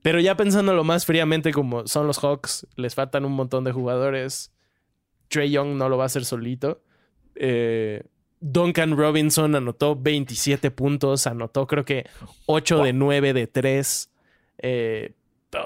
[0.03, 4.53] Pero ya pensándolo más fríamente, como son los Hawks, les faltan un montón de jugadores.
[5.29, 6.83] Trey Young no lo va a hacer solito.
[7.37, 8.03] Eh,
[8.41, 12.07] Duncan Robinson anotó 27 puntos, anotó creo que
[12.47, 14.11] 8 de 9 de 3.
[14.59, 15.13] Eh,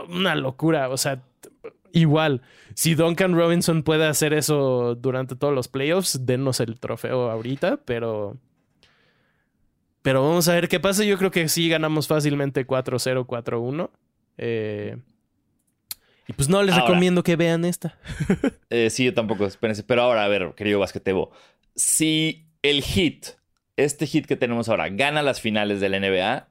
[0.09, 1.23] una locura, o sea,
[1.93, 2.43] igual,
[2.75, 8.37] si Duncan Robinson puede hacer eso durante todos los playoffs, denos el trofeo ahorita, pero...
[10.03, 11.05] Pero vamos a ver qué pasa.
[11.05, 13.91] Yo creo que sí ganamos fácilmente 4-0, 4-1.
[14.39, 14.97] Eh,
[16.27, 17.99] y pues no les recomiendo que vean esta.
[18.89, 19.83] sí, yo tampoco, espérense.
[19.83, 21.33] Pero ahora, a ver, querido basquetebo,
[21.75, 23.27] si el hit,
[23.77, 26.49] este hit que tenemos ahora, gana las finales de la NBA,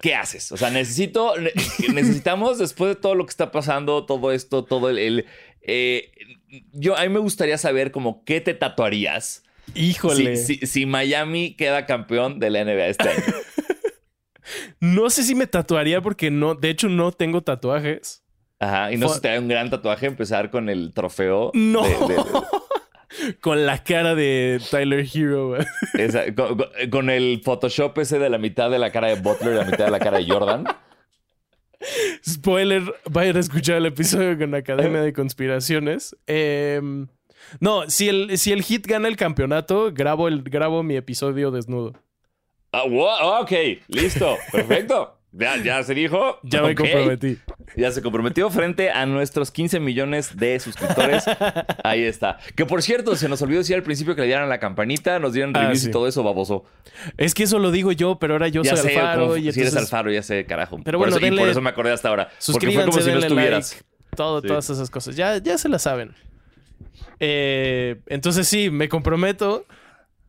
[0.00, 0.52] ¿qué haces?
[0.52, 1.34] O sea, necesito,
[1.92, 5.26] necesitamos después de todo lo que está pasando, todo esto, todo el...
[5.62, 6.12] Eh,
[6.72, 9.42] yo, a mí me gustaría saber como qué te tatuarías.
[9.74, 10.36] Híjole.
[10.36, 13.22] Si, Miami queda campeón de la NBA este año.
[14.78, 18.22] No sé si me tatuaría porque no, de hecho no tengo tatuajes.
[18.58, 21.50] Ajá, y no sé si te da un gran tatuaje empezar con el trofeo.
[21.54, 21.84] No
[23.40, 25.56] con la cara de Tyler Hero.
[26.90, 29.84] con, el Photoshop ese de la mitad de la cara de Butler y la mitad
[29.86, 30.64] de la cara de Jordan.
[32.26, 36.16] Spoiler, vayan a escuchar el episodio con la Academia de Conspiraciones.
[36.26, 37.08] Em,
[37.60, 41.92] no, si el, si el Hit gana el campeonato, grabo, el, grabo mi episodio desnudo.
[42.72, 43.52] Ah, ok,
[43.88, 45.18] listo, perfecto.
[45.36, 46.38] Ya, se dijo.
[46.44, 47.38] Ya me comprometí.
[47.76, 51.24] Ya se comprometió frente a nuestros 15 millones de suscriptores.
[51.84, 52.38] Ahí está.
[52.54, 55.32] Que por cierto, se nos olvidó decir al principio que le dieran la campanita, nos
[55.32, 56.64] dieran ah, reviews y todo eso, baboso.
[57.16, 59.36] Es que eso lo digo yo, pero ahora yo soy Alfaro.
[59.36, 60.78] y si eres Alfaro, ya sé, carajo.
[60.84, 62.28] Pero bueno, por eso, y por eso me acordé hasta ahora.
[62.52, 63.84] Porque fue como si no estuvieras.
[64.14, 65.16] todo, Todas esas cosas.
[65.16, 66.14] Ya, ya se la saben.
[67.18, 69.66] Eh, entonces sí, me comprometo.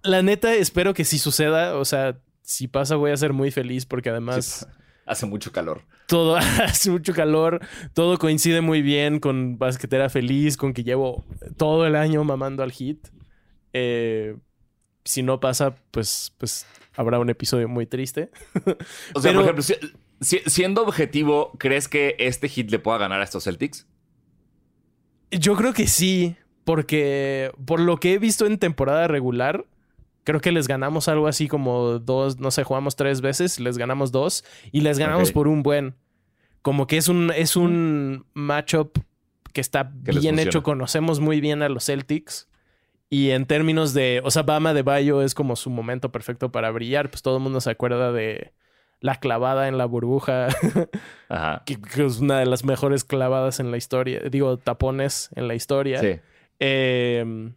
[0.01, 1.77] La neta, espero que sí suceda.
[1.77, 4.67] O sea, si pasa, voy a ser muy feliz porque además.
[5.05, 5.83] Hace mucho calor.
[6.07, 7.59] Todo hace mucho calor.
[7.93, 11.23] Todo coincide muy bien con Basquetera Feliz, con que llevo
[11.57, 13.07] todo el año mamando al hit.
[13.73, 14.35] Eh,
[15.03, 16.65] si no pasa, pues, pues
[16.95, 18.31] habrá un episodio muy triste.
[19.13, 19.63] o sea, por ejemplo,
[20.21, 23.87] siendo objetivo, ¿crees que este hit le pueda ganar a estos Celtics?
[25.31, 29.65] Yo creo que sí, porque por lo que he visto en temporada regular,
[30.26, 34.12] Creo que les ganamos algo así como dos, no sé, jugamos tres veces, les ganamos
[34.12, 35.96] dos y les ganamos por un buen.
[36.63, 38.98] Como que es un, es un matchup
[39.54, 42.50] que está bien hecho, conocemos muy bien a los Celtics.
[43.08, 46.71] Y en términos de, o sea, Bama de Bayo es como su momento perfecto para
[46.71, 47.12] brillar.
[47.12, 48.52] Pues todo el mundo se acuerda de
[49.00, 50.48] la clavada en la burbuja,
[51.30, 51.62] Ajá.
[51.67, 54.21] Que, es una de las mejores clavadas en la historia.
[54.32, 56.00] Digo, tapones en la historia.
[56.00, 56.19] Sí.
[56.60, 57.54] Eh,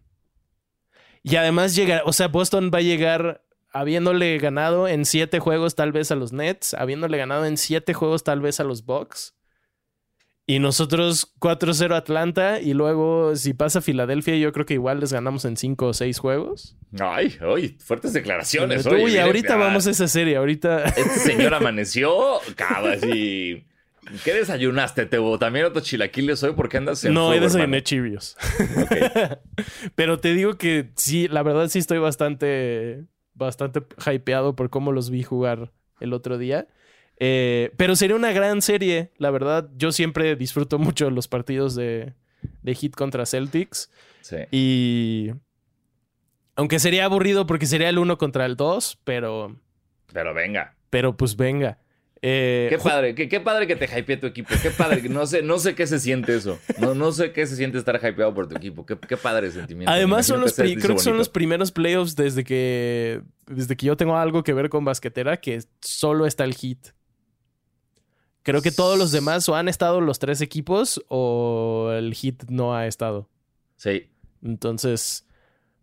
[1.28, 5.92] y además llega, o sea, Boston va a llegar habiéndole ganado en siete juegos tal
[5.92, 9.34] vez a los Nets, habiéndole ganado en siete juegos tal vez a los Bucks.
[10.46, 15.44] Y nosotros 4-0 Atlanta y luego si pasa Filadelfia yo creo que igual les ganamos
[15.44, 16.78] en cinco o seis juegos.
[16.98, 18.86] Ay, ay, fuertes declaraciones.
[18.86, 20.84] Uy, ahorita vamos a esa serie, ahorita...
[20.84, 23.67] Este señor amaneció, cabas y...
[24.24, 25.38] ¿Qué desayunaste, Tebo?
[25.38, 26.52] ¿También otros chilaquiles hoy?
[26.52, 27.78] ¿Por qué andas en No, he desayuné.
[27.78, 29.38] Ok.
[29.94, 33.04] Pero te digo que sí, la verdad sí estoy bastante,
[33.34, 36.68] bastante hypeado por cómo los vi jugar el otro día.
[37.20, 39.68] Eh, pero sería una gran serie, la verdad.
[39.76, 42.14] Yo siempre disfruto mucho los partidos de,
[42.62, 43.90] de Heat contra Celtics.
[44.20, 44.36] Sí.
[44.50, 45.30] Y.
[46.54, 49.56] Aunque sería aburrido porque sería el uno contra el 2, pero.
[50.12, 50.76] Pero venga.
[50.90, 51.78] Pero pues venga.
[52.20, 54.52] Eh, Qué padre, qué, qué padre que te hypee tu equipo.
[54.60, 55.02] Qué padre.
[55.08, 56.58] No sé, no sé qué se siente eso.
[56.78, 58.84] No, no sé qué se siente estar hypeado por tu equipo.
[58.84, 59.90] Qué, qué padre sentimiento.
[59.92, 61.12] Además, son los creo que son bonito.
[61.12, 65.62] los primeros playoffs desde que, desde que yo tengo algo que ver con basquetera que
[65.80, 66.78] solo está el Heat.
[68.42, 72.74] Creo que todos los demás o han estado los tres equipos o el Heat no
[72.74, 73.28] ha estado.
[73.76, 74.10] Sí.
[74.42, 75.24] Entonces,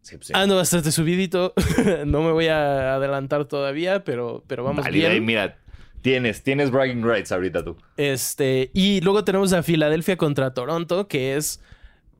[0.02, 0.34] Sí, sí.
[0.36, 1.54] ando bastante subidito.
[2.06, 5.26] no me voy a adelantar todavía, pero, pero vamos Válida, y bien.
[5.26, 5.60] mira,
[6.06, 7.76] tienes, tienes bragging rights ahorita tú.
[7.98, 11.60] Este, y luego tenemos a Filadelfia contra Toronto, que es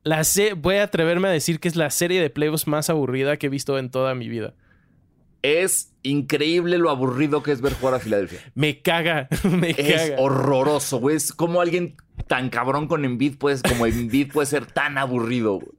[0.02, 3.36] la se voy a atreverme a decir que es la serie de playoffs más aburrida
[3.36, 4.54] que he visto en toda mi vida.
[5.42, 8.40] Es increíble lo aburrido que es ver jugar a Filadelfia.
[8.56, 10.16] Me caga, me Es caga.
[10.20, 11.14] horroroso, güey.
[11.14, 11.94] Es como alguien
[12.26, 15.70] tan cabrón con Embiid, pues, como Embiid puede ser tan aburrido, güey.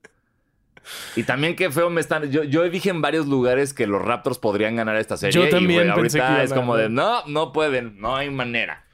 [1.16, 2.30] Y también qué feo me están.
[2.32, 5.34] Yo, yo dije en varios lugares que los Raptors podrían ganar esta serie.
[5.44, 8.86] Yo también y, pensé ahorita es como de no, no pueden, no hay manera.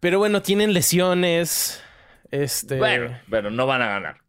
[0.00, 1.82] Pero bueno, tienen lesiones.
[2.30, 2.76] Este.
[2.78, 4.20] Bueno, pero no van a ganar.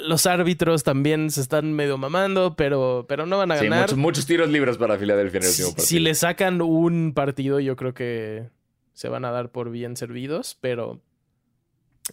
[0.00, 3.82] Los árbitros también se están medio mamando, pero, pero no van a Sí, ganar.
[3.82, 5.86] muchos, muchos tiros libres para Filadelfia en el último partido.
[5.86, 8.48] si le sacan un partido, yo creo que
[8.92, 11.00] se van a dar por bien servidos, pero.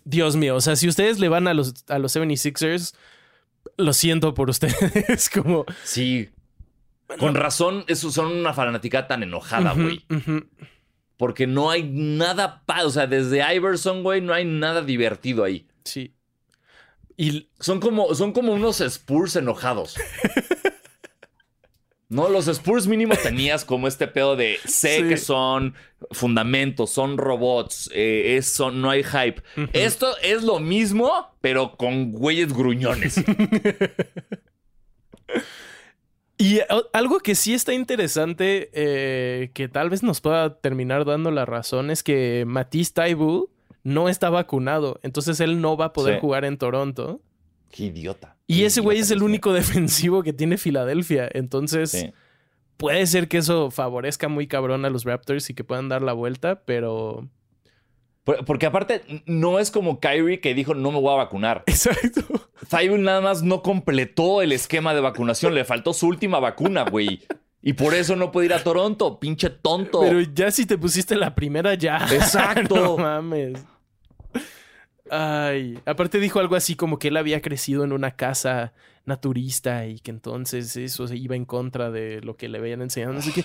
[0.06, 2.96] Dios mío, o sea, si ustedes le van a los, a los 76ers,
[3.78, 5.30] lo siento por ustedes.
[5.34, 5.66] Como.
[5.84, 6.30] Sí.
[7.20, 10.06] Con razón, esos son una fanática tan enojada, güey.
[11.18, 12.64] Porque no hay nada.
[12.66, 15.68] pa- O sea, desde Iverson, güey, no hay nada divertido ahí.
[15.84, 16.14] Sí.
[17.16, 19.96] Y Son como, son como unos Spurs enojados.
[22.14, 25.10] No, los Spurs mínimo tenías como este pedo de sé Sí.
[25.10, 25.74] que son
[26.12, 29.42] fundamentos, son robots, eh, es- son- no hay hype.
[29.74, 33.16] Esto es lo mismo, pero con güeyes gruñones.
[36.38, 36.60] Y
[36.94, 41.90] algo que sí está interesante, eh, que tal vez nos pueda terminar dando la razón,
[41.92, 43.50] es que Matisse Taibu
[43.84, 45.00] no está vacunado.
[45.04, 46.22] Entonces él no va a poder Sí.
[46.22, 47.22] jugar en Toronto.
[47.72, 48.33] Qué idiota.
[48.48, 51.30] Y ese güey es el único defensivo que tiene Filadelfia.
[51.34, 52.12] Entonces Sí.
[52.78, 56.14] puede ser que eso favorezca muy cabrón a los Raptors y que puedan dar la
[56.14, 57.30] vuelta, pero...
[58.24, 61.64] Por- Porque aparte, no es como Kyrie que dijo no me voy a vacunar.
[61.68, 62.22] Exacto.
[62.98, 65.54] Nada más no completó el esquema de vacunación.
[65.54, 67.22] Le faltó su última vacuna, güey.
[67.62, 70.02] Y por eso no puede ir a Toronto, pinche tonto.
[70.02, 71.98] Pero ya si te pusiste la primera, ya.
[72.12, 72.76] Exacto.
[72.76, 73.64] no mames.
[75.10, 78.74] Ay, aparte dijo algo así como que él había crecido en una casa
[79.06, 83.18] naturista y que entonces eso se iba en contra de lo que le habían enseñado.
[83.18, 83.44] Así que,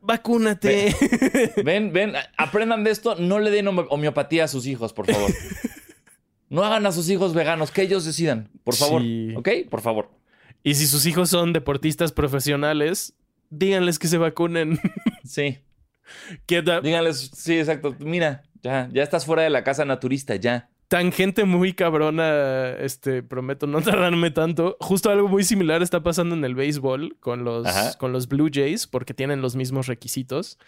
[0.00, 0.94] vacúnate.
[1.64, 3.16] Ven, ven, a- aprendan de esto.
[3.16, 5.30] No le den homeopatía a sus hijos, por favor.
[6.50, 9.02] No hagan a sus hijos veganos, que ellos decidan, por favor.
[9.02, 9.34] Sí.
[9.36, 9.48] ¿Ok?
[9.68, 10.10] Por favor.
[10.62, 13.12] y si sus hijos son deportistas profesionales,
[13.50, 14.80] díganles que se vacunen.
[15.24, 15.58] Sí.
[16.48, 17.94] Díganles, sí, exacto.
[17.98, 20.68] Mira, ya, ya estás fuera de la casa naturista, ya.
[20.88, 24.76] tangente muy cabrona, este, prometo no tardarme tanto.
[24.80, 27.96] Justo algo muy similar está pasando en el béisbol con los, Ajá.
[27.98, 30.58] con los Blue Jays, porque tienen los mismos requisitos.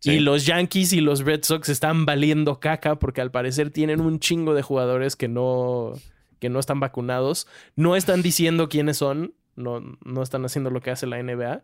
[0.00, 0.12] Sí.
[0.12, 4.18] Y los Yankees y los Red Sox están valiendo caca porque al parecer tienen un
[4.20, 5.92] chingo de jugadores que no,
[6.38, 7.46] que no están vacunados.
[7.76, 11.62] No están diciendo quiénes son, no, no están haciendo lo que hace la NBA.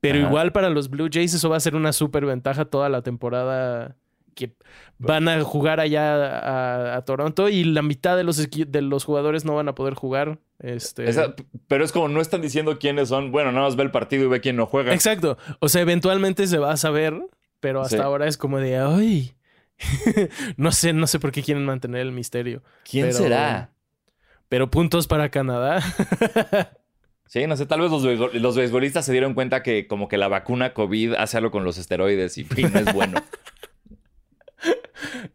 [0.00, 0.28] Pero Ajá.
[0.28, 3.96] igual para los Blue Jays eso va a ser una súper ventaja toda la temporada
[4.34, 4.54] que
[4.98, 9.44] van a jugar allá a, a Toronto y la mitad de los, de los jugadores
[9.44, 10.38] no van a poder jugar.
[10.60, 11.08] Este...
[11.08, 11.34] Esa-
[11.68, 13.32] pero es como no están diciendo quiénes son.
[13.32, 14.92] Bueno, nada más ve el partido y ve quién no juega.
[14.94, 15.36] Exacto.
[15.60, 17.14] O sea, eventualmente se va a saber,
[17.60, 18.02] pero hasta Sí.
[18.02, 19.34] ahora es como de, ay,
[20.56, 22.62] no sé, no sé por qué quieren mantener el misterio.
[22.88, 23.70] ¿Quién pero- será?
[24.48, 25.80] Pero puntos para Canadá.
[27.26, 30.28] Sí, no sé, tal vez los, los beisbolistas se dieron cuenta que como que la
[30.28, 33.20] vacuna COVID hace algo con los esteroides y, y no es bueno.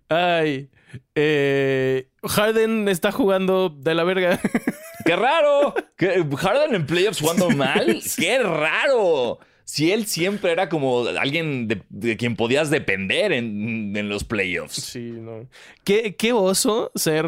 [0.10, 0.70] ay.
[1.16, 4.39] eh, Harden está jugando de la verga.
[5.05, 5.74] ¡Qué raro!
[5.97, 8.01] ¿Qué- ¿Harden en playoffs jugando mal?
[8.18, 9.39] ¡Qué raro!
[9.64, 14.74] Si él siempre era como alguien de, de quien podías depender en, en los playoffs.
[14.82, 15.47] Sí, no.
[15.84, 17.28] Qué, qué oso ser,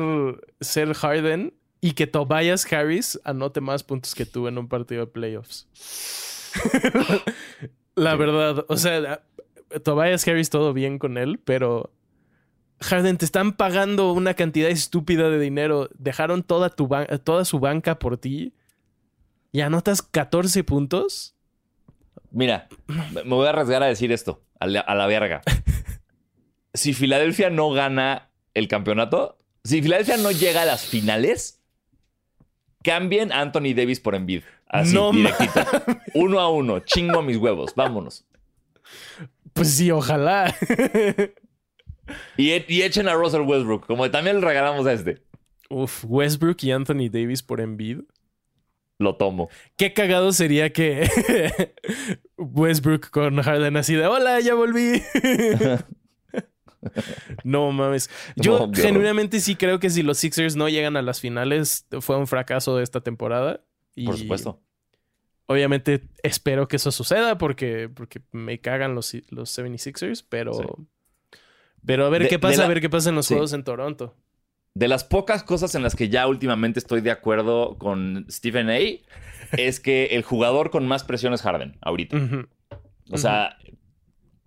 [0.59, 5.11] ser Harden y que Tobias Harris anote más puntos que tú en un partido de
[5.11, 5.67] playoffs.
[7.95, 9.21] La verdad, o sea,
[9.83, 11.91] Tobias Harris todo bien con él, pero
[12.81, 15.89] Harden, te están pagando una cantidad estúpida de dinero.
[15.97, 16.89] Dejaron toda, tu
[17.23, 18.53] toda su banca por ti.
[19.51, 21.35] ¿Y anotas 14 puntos?
[22.31, 25.41] Mira, me voy a arriesgar a decir esto, a la, a la verga.
[26.73, 31.61] si Filadelfia no gana el campeonato, si Filadelfia no llega a las finales,
[32.83, 34.43] cambien a Anthony Davis por Embiid.
[34.67, 35.59] Así, No directito.
[36.13, 36.79] Uno a uno.
[36.79, 37.75] Chingo a mis huevos.
[37.75, 38.25] Vámonos.
[39.53, 40.55] Pues sí, ojalá.
[42.37, 45.21] Y, e- y echen a Russell Westbrook, como también le regalamos a este.
[45.69, 47.99] Uf, Westbrook y Anthony Davis por Embiid.
[48.99, 49.49] Lo tomo.
[49.77, 51.07] Qué cagado sería que
[52.37, 55.01] Westbrook con Harden así de hola, ya volví.
[57.43, 58.09] no mames.
[58.35, 62.17] Yo No, genuinamente sí creo que si los Sixers no llegan a las finales, fue
[62.17, 63.63] un fracaso de esta temporada.
[63.95, 64.61] Y Por supuesto.
[65.47, 70.53] Obviamente espero que eso suceda porque, porque me cagan los, los 76ers, pero.
[70.53, 70.63] Sí.
[71.85, 73.33] Pero a ver De- qué pasa, la- a ver qué pasa en los Sí.
[73.33, 74.15] juegos en Toronto.
[74.73, 78.77] De las pocas cosas en las que ya últimamente estoy de acuerdo con Stephen A.
[79.57, 82.17] es que el jugador con más presión es Harden ahorita.
[83.11, 83.57] O sea,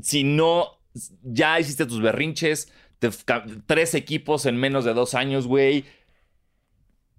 [0.01, 0.81] si no,
[1.23, 3.11] ya hiciste tus berrinches, te-
[3.67, 5.85] tres equipos en menos de dos años, güey.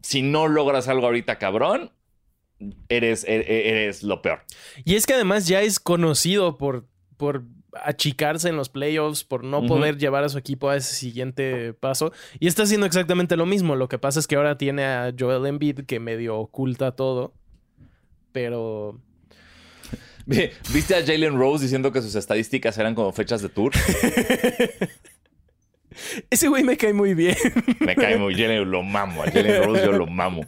[0.02, 1.92] Si no logras algo ahorita, cabrón,
[2.90, 4.42] eres, e- e- eres lo peor.
[4.84, 6.88] Y es que además ya es conocido por,
[7.18, 7.44] por
[7.84, 12.14] achicarse en los playoffs, por no poder llevar a su equipo a ese siguiente paso.
[12.40, 13.76] Y está haciendo exactamente lo mismo.
[13.76, 17.34] Lo que pasa es que ahora tiene a Joel Embiid que medio oculta todo.
[18.32, 19.00] Pero
[20.26, 23.74] ¿Viste a Jalen Rose diciendo que sus estadísticas eran como fechas de tour?
[26.30, 27.36] ese güey me cae muy bien.
[27.80, 29.24] Me cae muy Jalen, lo mamo.
[29.24, 30.46] A Jalen Rose yo lo mamo.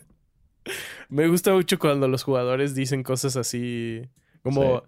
[1.10, 4.02] me gusta mucho cuando los jugadores dicen cosas así
[4.42, 4.84] como...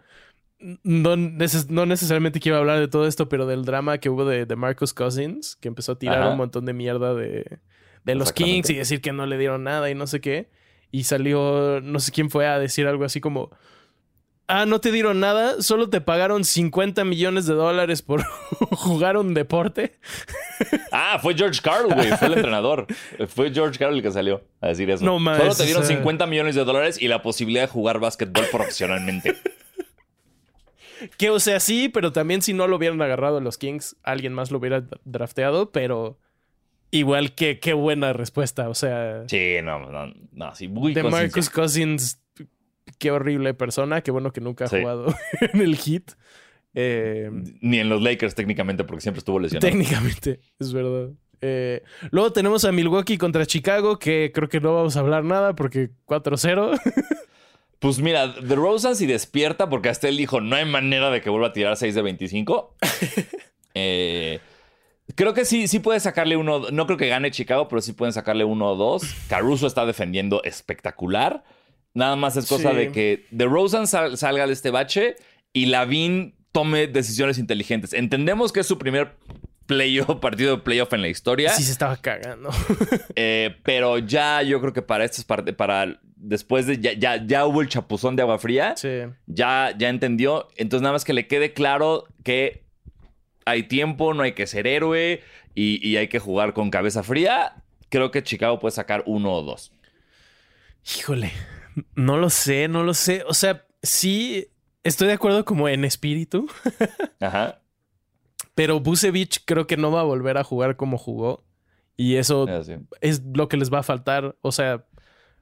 [0.60, 4.46] No, neces- no necesariamente quiero hablar de todo esto, pero del drama que hubo de,
[4.46, 6.30] de Marcus Cousins, que empezó a tirar Ajá.
[6.32, 7.60] un montón de mierda de,
[8.04, 8.34] de los.
[8.34, 10.50] Kings y decir que no le dieron nada y no sé qué.
[10.92, 13.52] Y salió, no sé quién fue a decir algo así como,
[14.48, 18.24] ah, no te dieron nada, solo te pagaron 50 millones de dólares por
[18.72, 19.98] jugar un deporte.
[20.92, 22.10] Ah, fue George Carl, güey.
[22.18, 22.86] Fue el entrenador.
[23.28, 25.06] Fue George Carl el que salió a decir eso.
[25.06, 27.68] No mames, Solo te dieron o sea- 50 millones de dólares y la posibilidad de
[27.68, 29.38] jugar básquetbol profesionalmente.
[31.18, 34.52] Que o sea, sí, pero también si no lo hubieran agarrado los Kings, alguien más
[34.52, 36.18] lo hubiera drafteado, pero
[36.92, 39.24] igual que qué buena respuesta, o sea...
[39.28, 41.04] Sí, no, no, no, sí, muy de.
[41.04, 42.22] Marcus Cousins,
[42.98, 44.80] qué horrible persona, qué bueno que nunca ha Sí.
[44.80, 45.14] jugado
[45.54, 46.12] en el hit.
[46.76, 47.30] Eh,
[47.62, 49.68] Ni en los Lakers técnicamente porque siempre estuvo lesionado.
[49.68, 51.10] técnicamente, es verdad.
[51.42, 55.56] Eh, luego tenemos a Milwaukee contra Chicago, que creo que no vamos a hablar nada
[55.56, 56.80] porque 4-0.
[57.80, 61.30] Pues mira, The Rosen si despierta porque hasta él dijo, no hay manera de que
[61.30, 62.76] vuelva a tirar 6 de 25.
[63.76, 64.40] Eh,
[65.16, 68.14] creo que sí, sí puede sacarle uno, no creo que gane Chicago, pero sí pueden
[68.14, 69.04] sacarle uno o dos.
[69.30, 71.44] Caruso está defendiendo espectacular.
[71.94, 72.76] Nada más es cosa Sí.
[72.78, 75.16] de que The Rosen salga de este bache
[75.54, 77.94] y Lavin tome decisiones inteligentes.
[77.94, 79.16] Entendemos que es su primer
[79.68, 81.52] playoff, partido de playoff en la historia.
[81.54, 82.50] Sí se estaba cagando.
[83.16, 87.62] Eh, pero ya yo creo que para partes, para después de ya, ya, ya hubo
[87.62, 88.90] el chapuzón de agua fría, sí.
[89.26, 90.48] ya, ya entendió.
[90.56, 92.66] Entonces nada más que le quede claro que
[93.46, 95.22] hay tiempo, no hay que ser héroe
[95.56, 97.64] y, y hay que jugar con cabeza fría.
[97.90, 99.72] Creo que Chicago puede sacar uno o dos.
[100.98, 101.32] Híjole,
[101.96, 103.24] no lo sé, no lo sé.
[103.28, 104.48] O sea, sí
[104.84, 106.48] estoy de acuerdo como en espíritu,
[107.20, 107.62] Ajá.
[108.56, 111.44] pero Busevich creo que no va a volver a jugar como jugó.
[111.98, 112.76] Y eso Así.
[113.02, 114.38] es lo que les va a faltar.
[114.42, 114.86] O sea,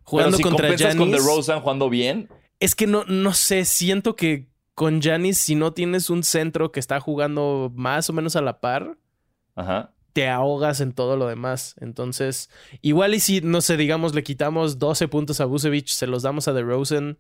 [0.08, 2.30] jugando si contra compensas con Giannis, DeRozan jugando bien,
[2.62, 6.80] Es que no, no sé, siento que con Giannis, si no tienes un centro que
[6.80, 8.98] está jugando más o menos a la par,
[9.56, 9.92] ajá.
[10.14, 11.76] te ahogas en todo lo demás.
[11.82, 12.50] Entonces,
[12.82, 16.48] igual y si, no sé, digamos, le quitamos 12 puntos a Busevich, se los damos
[16.48, 17.18] a DeRozan.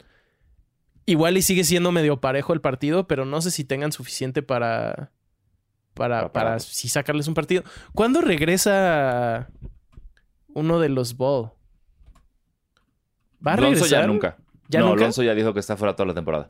[1.05, 5.11] Igual y sigue siendo medio parejo el partido, pero no sé si tengan suficiente para.
[5.93, 7.63] Para, Para si sacarles un partido.
[7.93, 9.49] ¿Cuándo regresa
[10.53, 11.56] uno de los Ball?
[13.45, 14.37] ¿Va a Alonso ya nunca.
[14.69, 15.03] ¿Ya no, nunca?
[15.03, 16.47] Alonso ya dijo que está fuera toda la temporada.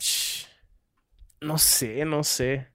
[1.42, 2.68] No sé, no sé.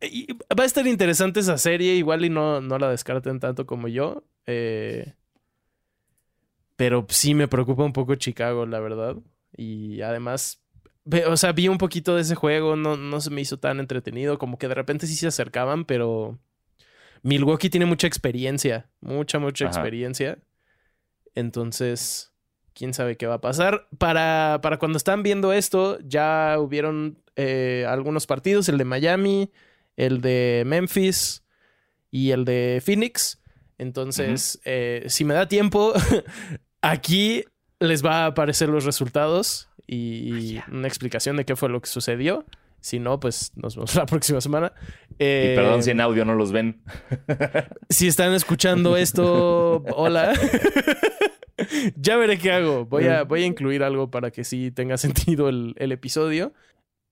[0.00, 3.88] Y va a estar interesante esa serie, igual y no, no la descarten tanto como
[3.88, 4.24] yo.
[4.46, 5.14] eh,
[6.76, 9.16] pero sí me preocupa un poco Chicago, la verdad.
[9.56, 10.62] Y además,
[11.26, 14.38] o sea, vi un poquito de ese juego, no, no se me hizo tan entretenido,
[14.38, 16.38] como que de repente sí se acercaban, pero
[17.22, 19.80] Milwaukee tiene mucha experiencia, mucha, mucha Ajá.
[19.80, 20.38] experiencia.
[21.34, 22.34] Entonces,
[22.76, 23.88] quién sabe qué va a pasar.
[23.98, 29.50] Para, para cuando están viendo esto, ya hubieron eh, algunos partidos, el de Miami,
[29.96, 31.42] el de Memphis
[32.10, 33.40] y el de Phoenix.
[33.78, 35.94] Entonces, eh, si me da tiempo,
[36.82, 37.44] aquí
[37.80, 42.44] les va a aparecer los resultados y una explicación de qué fue lo que sucedió.
[42.80, 44.72] Si no, pues nos vemos la próxima semana.
[45.18, 46.82] y perdón si Eh, en audio no los ven.
[47.88, 50.34] si están escuchando esto, hola.
[51.96, 52.86] ya veré qué hago.
[52.86, 56.52] Voy a, voy a incluir algo para que sí tenga sentido el, el episodio.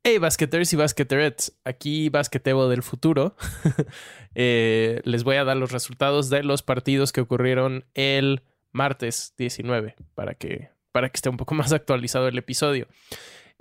[0.07, 1.57] Hey, basqueters y basqueterets.
[1.65, 3.37] Aquí basquetebo del futuro.
[4.37, 8.43] Eh, les voy a dar los resultados de los partidos que ocurrieron el
[8.73, 12.89] martes 19 para que, para que esté un poco más actualizado el episodio.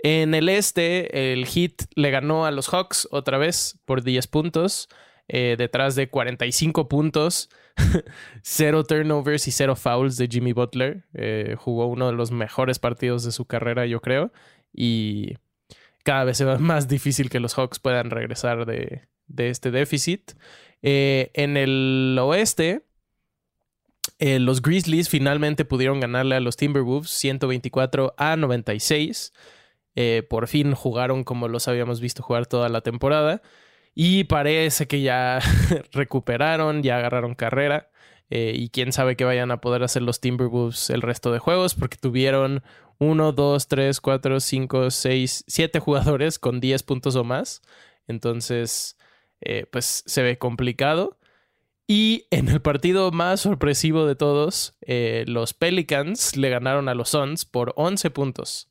[0.00, 4.88] En el este, el Heat le ganó a los Hawks otra vez por 10 puntos,
[5.28, 7.50] eh, detrás de 45 puntos,
[8.42, 11.04] cero turnovers y cero fouls de Jimmy Butler.
[11.14, 14.32] Eh, jugó uno de los mejores partidos de su carrera, yo creo,
[14.72, 15.34] y
[16.04, 19.02] cada vez se va más difícil que los Hawks puedan regresar de,
[19.36, 20.32] este déficit.
[20.82, 22.82] Eh, en el oeste,
[24.18, 29.32] los Grizzlies finalmente pudieron ganarle a los Timberwolves 124 a 96.
[29.96, 33.42] Eh, por fin jugaron como los habíamos visto jugar toda la temporada.
[33.94, 35.40] Y parece que ya
[35.92, 37.90] recuperaron, ya agarraron carrera.
[38.30, 41.74] eh, y quién sabe qué vayan a poder hacer los Timberwolves el resto de juegos,
[41.74, 42.62] porque tuvieron
[42.98, 47.62] 1, 2, 3, 4, 5, 6, 7 jugadores con 10 puntos o más.
[48.06, 48.96] Entonces,
[49.40, 51.18] eh, pues se ve complicado.
[51.86, 57.10] Y en el partido más sorpresivo de todos, eh, los Pelicans le ganaron a los
[57.10, 58.68] Suns por 11 puntos.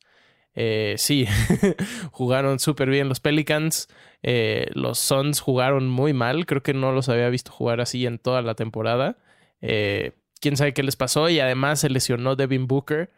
[0.54, 1.26] Eh, sí,
[2.12, 3.88] jugaron súper bien los Pelicans.
[4.22, 6.46] Eh, los Suns jugaron muy mal.
[6.46, 9.18] Creo que no los había visto jugar así en toda la temporada.
[9.60, 11.28] Eh, Quién sabe qué les pasó.
[11.28, 13.10] Y además se lesionó Devin Booker,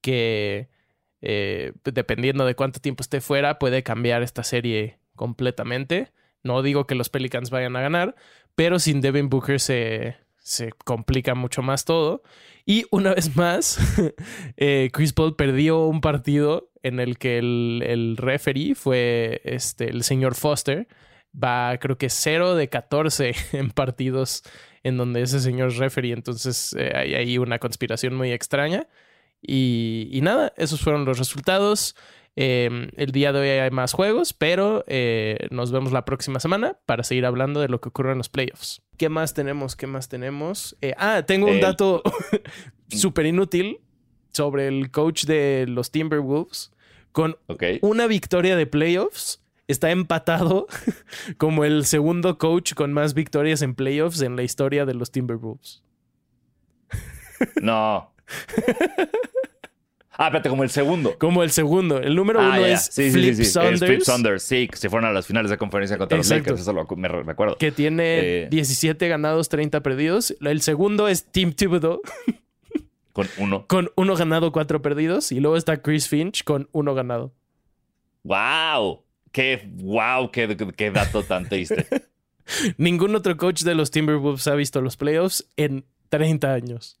[0.00, 0.68] que
[1.84, 6.10] dependiendo de cuánto tiempo esté fuera, puede cambiar esta serie completamente.
[6.42, 8.16] No digo que los Pelicans vayan a ganar,
[8.56, 12.24] pero sin Devin Booker se, se complica mucho más todo.
[12.66, 13.78] Y una vez más,
[14.92, 20.34] Chris Paul perdió un partido en el que el, el referee fue este, el señor
[20.34, 20.88] Foster.
[21.34, 24.42] Va, creo que 0 de 14 en partidos
[24.82, 26.12] en donde ese señor es referee.
[26.12, 28.86] Entonces eh, hay ahí una conspiración muy extraña.
[29.40, 31.96] Y, y nada, esos fueron los resultados.
[32.34, 36.78] Eh, el día de hoy hay más juegos, pero eh, nos vemos la próxima semana
[36.86, 38.82] para seguir hablando de lo que ocurre en los playoffs.
[38.96, 39.76] ¿Qué más tenemos?
[39.76, 40.76] ¿Qué más tenemos?
[40.80, 42.02] Eh, ah, tengo un El- dato
[42.88, 43.80] súper inútil
[44.32, 46.71] sobre el coach de los Timberwolves.
[47.12, 47.36] Con
[47.82, 50.66] una victoria de playoffs, está empatado
[51.38, 55.82] como el segundo coach con más victorias en playoffs en la historia de los Timberwolves.
[57.60, 58.12] No.
[60.14, 61.16] Ah, espérate, como el segundo.
[61.18, 61.98] Como el segundo.
[61.98, 63.50] El número Ah, uno es Sí, Flip sí, sí.
[63.50, 63.82] Saunders.
[63.82, 66.50] Es Flip Saunders, sí, que se fueron a las finales de conferencia contra Exacto.
[66.52, 66.60] los Lakers.
[66.60, 67.56] Eso lo me re- recuerdo.
[67.56, 68.48] que tiene Eh.
[68.50, 70.36] 17 ganados, 30 perdidos.
[70.42, 72.00] El segundo es Tim Thibodeau
[73.12, 73.66] Con uno.
[73.66, 75.32] con uno ganado, cuatro perdidos.
[75.32, 77.32] Y luego está Chris Finch con uno ganado.
[78.24, 79.02] ¡Wow!
[79.32, 80.30] ¡Qué, wow!
[80.30, 81.86] ¡Qué, qué dato tan triste!
[82.76, 86.98] Ningún otro coach de los Timberwolves ha visto los playoffs en 30 años.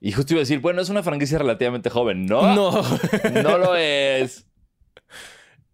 [0.00, 2.26] Y justo iba a decir, bueno, es una franquicia relativamente joven.
[2.26, 2.82] No, no,
[3.42, 4.46] No, lo es.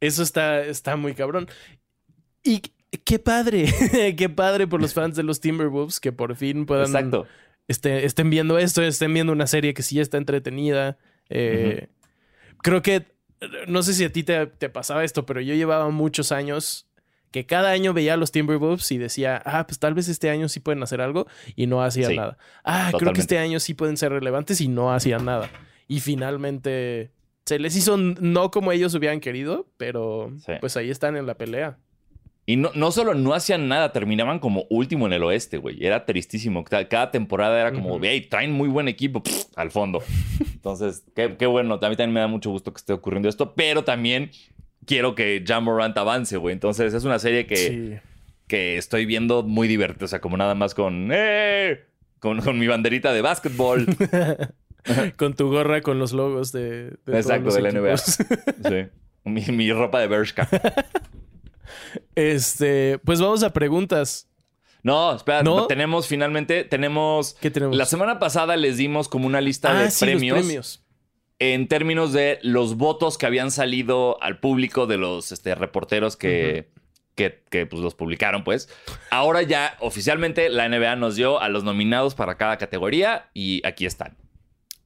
[0.01, 1.49] eso está, está muy cabrón.
[2.43, 2.63] Y
[3.05, 7.27] qué padre, qué padre por los fans de los Timberwolves que por fin puedan Exacto.
[7.69, 10.99] Este- estén viendo esto, estén viendo una serie que sí está entretenida.
[11.31, 11.89] Eh,
[12.63, 13.05] Creo que,
[13.69, 16.89] no sé si a ti te, te pasaba esto, pero yo llevaba muchos años
[17.31, 20.49] que cada año veía a los Timberwolves y decía, ah, pues tal vez este año
[20.49, 22.39] sí pueden hacer algo y no hacían Sí, nada.
[22.65, 25.51] Ah, creo que este año sí pueden ser relevantes y no hacían nada.
[25.89, 27.11] Y finalmente
[27.45, 30.53] se les hizo no como ellos hubieran querido, pero Sí.
[30.61, 31.77] pues ahí están en la pelea.
[32.47, 35.85] Y no, no solo no hacían nada, terminaban como último en el oeste, güey.
[35.85, 36.63] Era tristísimo.
[36.65, 38.05] Cada, cada temporada era como, Ujú.
[38.05, 40.03] hey, traen muy buen equipo pff, al fondo.
[40.53, 41.75] Entonces, qué, qué bueno.
[41.81, 44.31] A mí también me da mucho gusto que esté ocurriendo esto, pero también
[44.87, 46.53] quiero que Jam Morant avance, güey.
[46.53, 47.95] Entonces, es una serie que, Sí.
[48.47, 50.05] que estoy viendo muy divertida.
[50.05, 51.81] O sea, como nada más con, ¡eh!
[52.19, 53.87] Con, con mi banderita de básquetbol.
[55.17, 57.97] con tu gorra con los logos de, de Exacto, de la NBA.
[57.97, 58.87] Sí.
[59.25, 60.47] Mi, mi ropa de Bershka.
[62.15, 64.29] Este, pues vamos a preguntas.
[64.85, 65.67] No, espera, ¿No?
[65.67, 67.37] tenemos finalmente, tenemos...
[67.41, 67.75] ¿Qué tenemos?
[67.77, 70.85] La semana pasada les dimos como una lista ah, de sí, los premios, premios.
[71.39, 76.69] en términos de los votos que habían salido al público de los este, reporteros que,
[77.15, 78.69] que, que, pues, los publicaron, pues.
[79.11, 83.87] Ahora ya oficialmente la NBA nos dio a los nominados para cada categoría y aquí
[83.87, 84.19] están.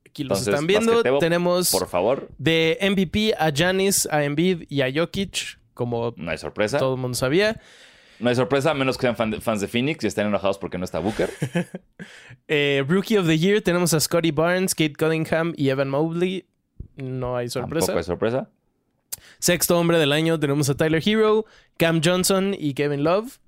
[0.07, 1.19] Aquí los Entonces, están viendo.
[1.19, 6.39] Tenemos Por favor, de MVP a Giannis, a Embiid y a Jokic, como no hay
[6.39, 6.79] sorpresa.
[6.79, 7.61] todo el mundo sabía.
[8.19, 10.59] No hay sorpresa, a menos que sean fan de- fans de Phoenix y estén enojados
[10.59, 11.31] porque no está Booker.
[12.49, 16.47] Eh, Rookie of the Year tenemos a Scotty Barnes, Kate Cunningham y Evan Mobley.
[16.97, 17.87] No hay sorpresa.
[17.87, 18.49] Tampoco hay sorpresa.
[19.39, 21.45] Sexto hombre del año tenemos a Tyler Hero,
[21.77, 23.39] Cam Johnson y Kevin Love.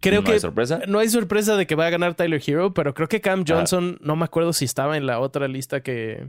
[0.00, 0.80] Creo no que hay sorpresa.
[0.88, 3.20] no hay sorpresa de que va a ganar Tyler Hero, pero creo que Ah.
[3.20, 6.28] Cam Johnson, no me acuerdo si estaba en la otra lista que,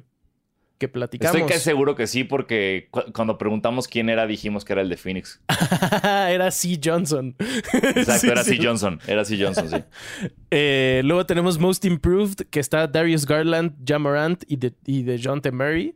[0.78, 1.36] que platicamos.
[1.36, 4.90] Estoy casi seguro que sí, porque cu- cuando preguntamos quién era, dijimos que era el
[4.90, 5.42] de Phoenix.
[6.04, 6.80] Era C.
[6.84, 7.36] Johnson.
[7.74, 8.58] Exacto, Sí, era sí.
[8.58, 8.66] C.
[8.66, 9.00] Johnson.
[9.08, 9.38] Era C.
[9.42, 9.78] Johnson, sí.
[10.52, 15.42] Eh, luego tenemos Most Improved, que está Darius Garland, Jamorant y de, y de John
[15.42, 15.52] T.
[15.52, 15.96] Murray.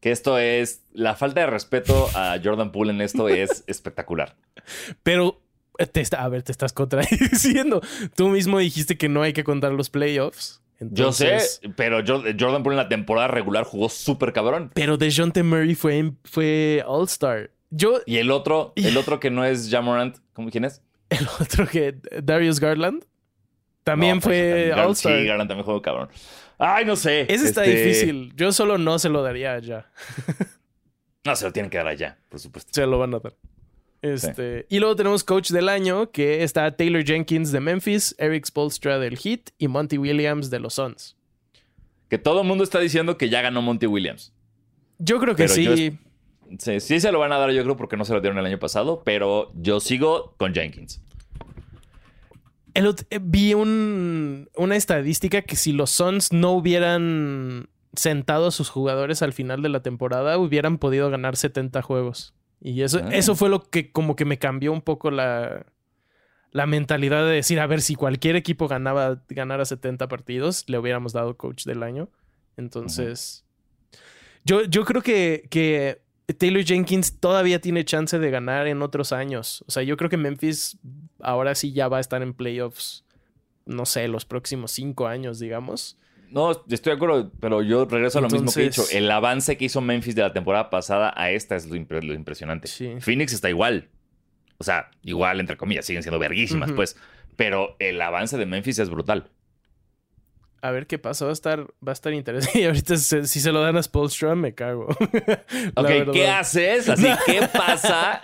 [0.00, 0.82] Que esto es.
[0.92, 4.36] La falta de respeto a Jordan Poole en esto es espectacular.
[5.02, 5.40] Pero,
[5.78, 7.80] eh, te está, a ver, te estás contradiciendo.
[8.16, 10.59] Tú mismo dijiste que no hay que contar los playoffs.
[10.80, 11.38] Yo sé,
[11.76, 14.70] pero Jo- Jordan Poole en la temporada regular jugó súper cabrón.
[14.74, 17.50] Pero DeJounte Murray fue, fue All-Star.
[17.70, 20.82] Yo, Y el otro, el otro que no es Jamorant, ¿cómo quién es?
[21.10, 23.04] el otro que, Darius Garland,
[23.84, 25.18] también No, pues, fue Gar- All-Star.
[25.20, 26.08] Sí, Garland también jugó cabrón.
[26.58, 27.22] Ay, no sé.
[27.32, 28.32] Ese está este, difícil.
[28.36, 29.90] Yo solo no se lo daría ya.
[31.22, 32.70] No, se lo tienen que dar allá, por supuesto.
[32.72, 33.34] Se lo van a dar.
[34.02, 38.98] Este, Y luego tenemos coach del año, que está Taylor Jenkins de Memphis, Eric Spolstra
[38.98, 41.16] del Heat y Monty Williams de los Suns.
[42.08, 44.32] Que todo el mundo está diciendo que ya ganó Monty Williams.
[44.98, 45.64] Yo creo que Pero sí.
[45.64, 45.96] yo
[46.58, 48.44] Sí, sí se lo van a dar, yo creo, porque no se lo dieron el
[48.46, 51.00] año pasado, pero yo sigo con Jenkins.
[52.74, 58.68] El eh, vi un- una estadística que si los Suns no hubieran sentado a sus
[58.68, 62.34] jugadores al final de la temporada, hubieran podido ganar 70 juegos.
[62.60, 63.08] Y eso, Ah.
[63.12, 65.66] eso fue lo que como que me cambió un poco la,
[66.52, 71.12] la mentalidad de decir, a ver, si cualquier equipo ganaba, ganara 70 partidos, le hubiéramos
[71.12, 72.08] dado coach del año.
[72.56, 73.44] Entonces,
[74.44, 76.02] yo, yo creo que, que
[76.38, 79.64] Taylor Jenkins todavía tiene chance de ganar en otros años.
[79.66, 80.78] O sea, yo creo que Memphis
[81.20, 83.04] ahora sí ya va a estar en playoffs,
[83.64, 85.96] no sé, los próximos cinco años, digamos.
[86.30, 88.84] No, estoy de acuerdo, pero yo regreso a lo mismo que he dicho.
[88.92, 92.14] El avance que hizo Memphis de la temporada pasada a esta es lo, impre- lo
[92.14, 92.68] impresionante.
[92.68, 92.94] Sí.
[93.00, 93.88] Phoenix está igual.
[94.58, 96.96] O sea, igual, entre comillas, siguen siendo verguísimas, pues.
[97.36, 99.30] Pero el avance de Memphis es brutal.
[100.62, 102.58] A ver qué pasa, va a estar, va a estar interesante.
[102.60, 104.88] Y ahorita se- si se lo dan a Spolstra, me cago.
[105.74, 106.12] Ok, verdad.
[106.12, 106.88] ¿qué haces?
[106.90, 108.20] Así, ¿qué pasa?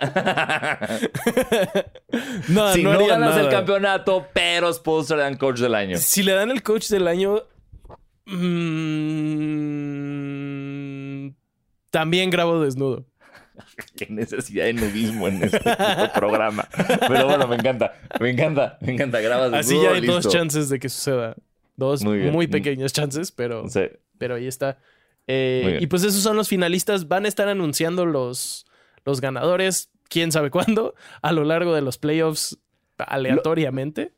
[2.49, 5.97] No, si no, haría ganas el campeonato, pero Spolstra le dan coach del año.
[5.97, 7.41] Si le dan el coach del año.
[10.37, 11.29] Mm,
[11.89, 13.05] también grabo desnudo.
[13.97, 15.59] Qué necesidad de nudismo en este
[16.13, 16.67] programa.
[17.07, 17.93] Pero bueno, me encanta.
[18.19, 18.77] Me encanta.
[18.81, 19.19] Me encanta.
[19.19, 21.35] Grabas Así desnudo, ya hay dos chances de que suceda.
[21.75, 23.81] Dos Muy muy, pequeñas chances, pero, Sí.
[24.17, 24.79] pero ahí está.
[25.27, 27.07] Eh, y pues esos son los finalistas.
[27.07, 28.65] Van a estar anunciando los,
[29.05, 32.57] los ganadores, quién sabe cuándo, a lo largo de los playoffs
[32.97, 34.13] aleatoriamente.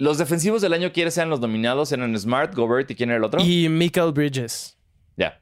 [0.00, 1.92] Los defensivos del año, ¿quieres sean los nominados?
[1.92, 3.40] ¿Eran Smart, Gobert y quién era el otro?
[3.44, 4.78] Y Michael Bridges.
[5.18, 5.38] Ya.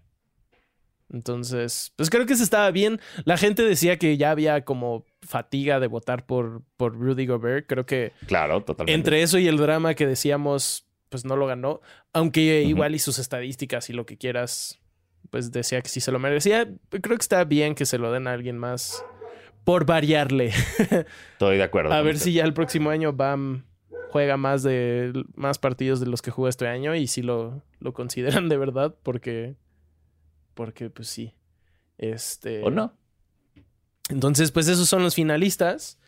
[1.11, 3.01] Entonces, pues creo que se estaba bien.
[3.25, 7.67] La gente decía que ya había como fatiga de votar por, por Rudy Gobert.
[7.69, 8.95] Creo que Claro, totalmente.
[8.95, 11.81] entre eso y el drama que decíamos, pues no lo ganó.
[12.13, 14.81] Aunque igual y sus estadísticas y lo que quieras,
[15.31, 16.69] pues decía que sí se lo merecía.
[16.91, 19.05] Creo que está bien que se lo den a alguien más
[19.63, 20.49] por variarle.
[21.33, 21.93] Estoy de acuerdo.
[21.93, 22.25] a ver usted.
[22.27, 23.65] si ya el próximo año Bam
[24.11, 27.93] juega más de más partidos de los que jugó este año y si lo, lo
[27.93, 29.57] consideran de verdad porque
[30.55, 31.35] porque pues sí.
[31.99, 32.97] Este ¿O no?
[34.09, 35.99] Entonces, pues esos son los finalistas.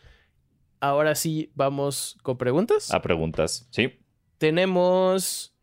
[0.80, 2.92] Ahora sí vamos con preguntas.
[2.92, 3.68] A preguntas.
[3.70, 4.00] Sí.
[4.38, 5.54] Tenemos.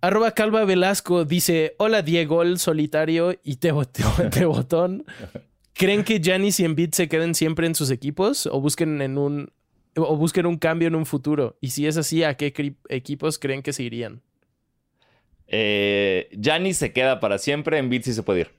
[0.00, 3.72] Arroba Calva Velasco dice: Hola Diego, el solitario y te,
[4.30, 5.04] te botón.
[5.74, 9.52] ¿Creen que Janis y Embiid se queden siempre en sus equipos o busquen en un
[9.96, 11.56] o busquen un cambio en un futuro?
[11.60, 12.52] Y si es así, ¿a qué
[12.88, 14.22] equipos creen que se irían?
[15.46, 17.78] Eh, Giannis se queda para siempre.
[17.78, 18.50] En sí se puede ir.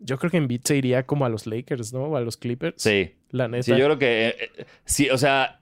[0.00, 2.04] Yo creo que Embiid se iría como a los Lakers, ¿no?
[2.04, 2.80] O a los Clippers.
[2.80, 3.14] Sí.
[3.30, 3.64] La neta.
[3.64, 4.28] Sí, yo creo que.
[4.28, 5.60] eh, eh, sí, o sea.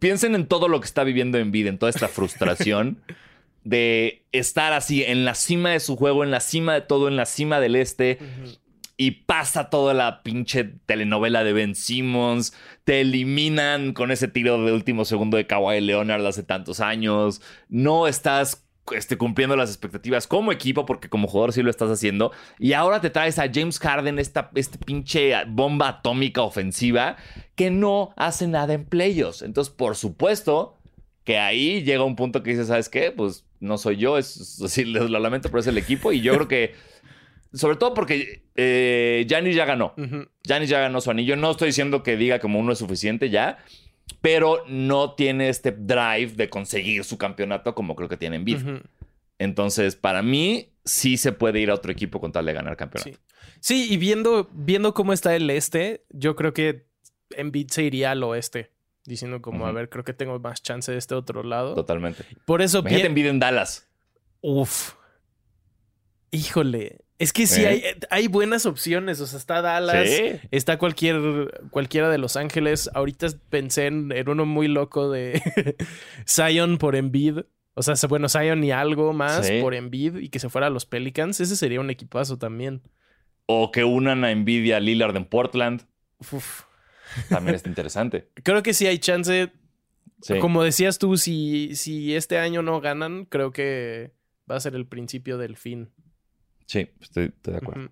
[0.00, 3.00] Piensen en todo lo que está viviendo en en toda esta frustración
[3.62, 7.14] de estar así en la cima de su juego, en la cima de todo, en
[7.14, 8.18] la cima del este.
[8.96, 14.72] Y pasa toda la pinche telenovela de Ben Simmons, te eliminan con ese tiro de
[14.72, 20.52] último segundo de Kawhi Leonard hace tantos años, no estás este, cumpliendo las expectativas como
[20.52, 24.18] equipo, porque como jugador sí lo estás haciendo, y ahora te traes a James Harden,
[24.18, 27.16] esta este pinche bomba atómica ofensiva,
[27.56, 29.42] que no hace nada en playoffs.
[29.42, 30.76] Entonces, por supuesto
[31.24, 33.10] que ahí llega un punto que dices, ¿sabes qué?
[33.10, 36.34] Pues no soy yo, es, es- sí, lo lamento, pero es el equipo, y yo
[36.34, 36.74] creo que
[37.56, 39.94] sobre todo porque eh, Giannis ya ganó.
[39.96, 40.28] Ujú.
[40.44, 41.36] Giannis ya ganó su anillo.
[41.36, 43.58] No estoy diciendo que diga como uno es suficiente ya,
[44.20, 48.62] pero no tiene este drive de conseguir su campeonato como creo que tiene Embiid.
[48.62, 48.80] Ujú.
[49.38, 53.10] Entonces, para mí, sí se puede ir a otro equipo con tal de ganar campeonato.
[53.10, 53.16] Sí.
[53.60, 56.86] Sí, y viendo, viendo cómo está el este, yo creo que
[57.30, 58.70] Embiid se iría al oeste.
[59.04, 61.74] Diciendo como, a ver, creo que tengo más chance de este otro lado.
[61.74, 62.24] Totalmente.
[62.44, 63.88] Por eso Imagínate en Dallas.
[64.40, 64.94] Uf.
[66.30, 66.98] Híjole.
[67.18, 67.66] Es que sí ¿Eh?
[67.68, 69.20] hay, hay buenas opciones.
[69.20, 70.08] O sea, está Dallas.
[70.08, 70.32] Sí.
[70.50, 72.90] Está cualquier, cualquiera de Los Ángeles.
[72.94, 75.40] Ahorita pensé en, en uno muy loco de
[76.28, 77.38] Zion por Embiid.
[77.74, 79.60] O sea, bueno, Zion y algo más Sí.
[79.60, 81.40] por Embiid y que se fuera a los Pelicans.
[81.40, 82.82] Ese sería un equipazo también.
[83.46, 85.86] O que unan a Embiid y a Lillard en Portland.
[86.32, 86.62] Uf.
[87.28, 88.28] También está interesante.
[88.42, 89.52] Creo que sí hay chance.
[90.22, 90.38] Sí.
[90.38, 94.12] Como decías tú, si, si este año no ganan, creo que
[94.50, 95.90] va a ser el principio del fin.
[96.66, 97.90] Sí, estoy, estoy de acuerdo.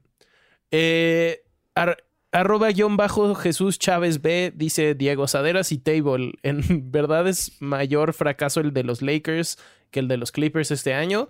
[0.70, 1.44] Eh,
[1.74, 6.32] ar- arroba guion bajo Jesús Chávez B dice Diego Saderas y Table.
[6.42, 9.58] En verdad es mayor fracaso el de los Lakers
[9.90, 11.28] que el de los Clippers este año.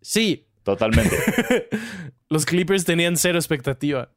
[0.00, 1.16] Sí, Totalmente.
[2.28, 4.10] los Clippers tenían cero expectativa.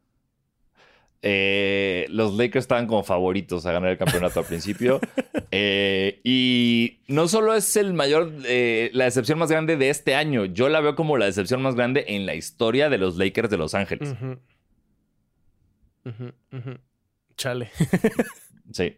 [1.23, 4.99] Eh, los Lakers estaban como favoritos a ganar el campeonato al principio.
[5.53, 10.45] Eh, y no solo es el mayor, eh, la decepción más grande de este año,
[10.45, 13.57] yo la veo como la decepción más grande en la historia de los Lakers de
[13.57, 14.15] Los Ángeles.
[17.35, 17.69] Chale.
[18.71, 18.95] Sí.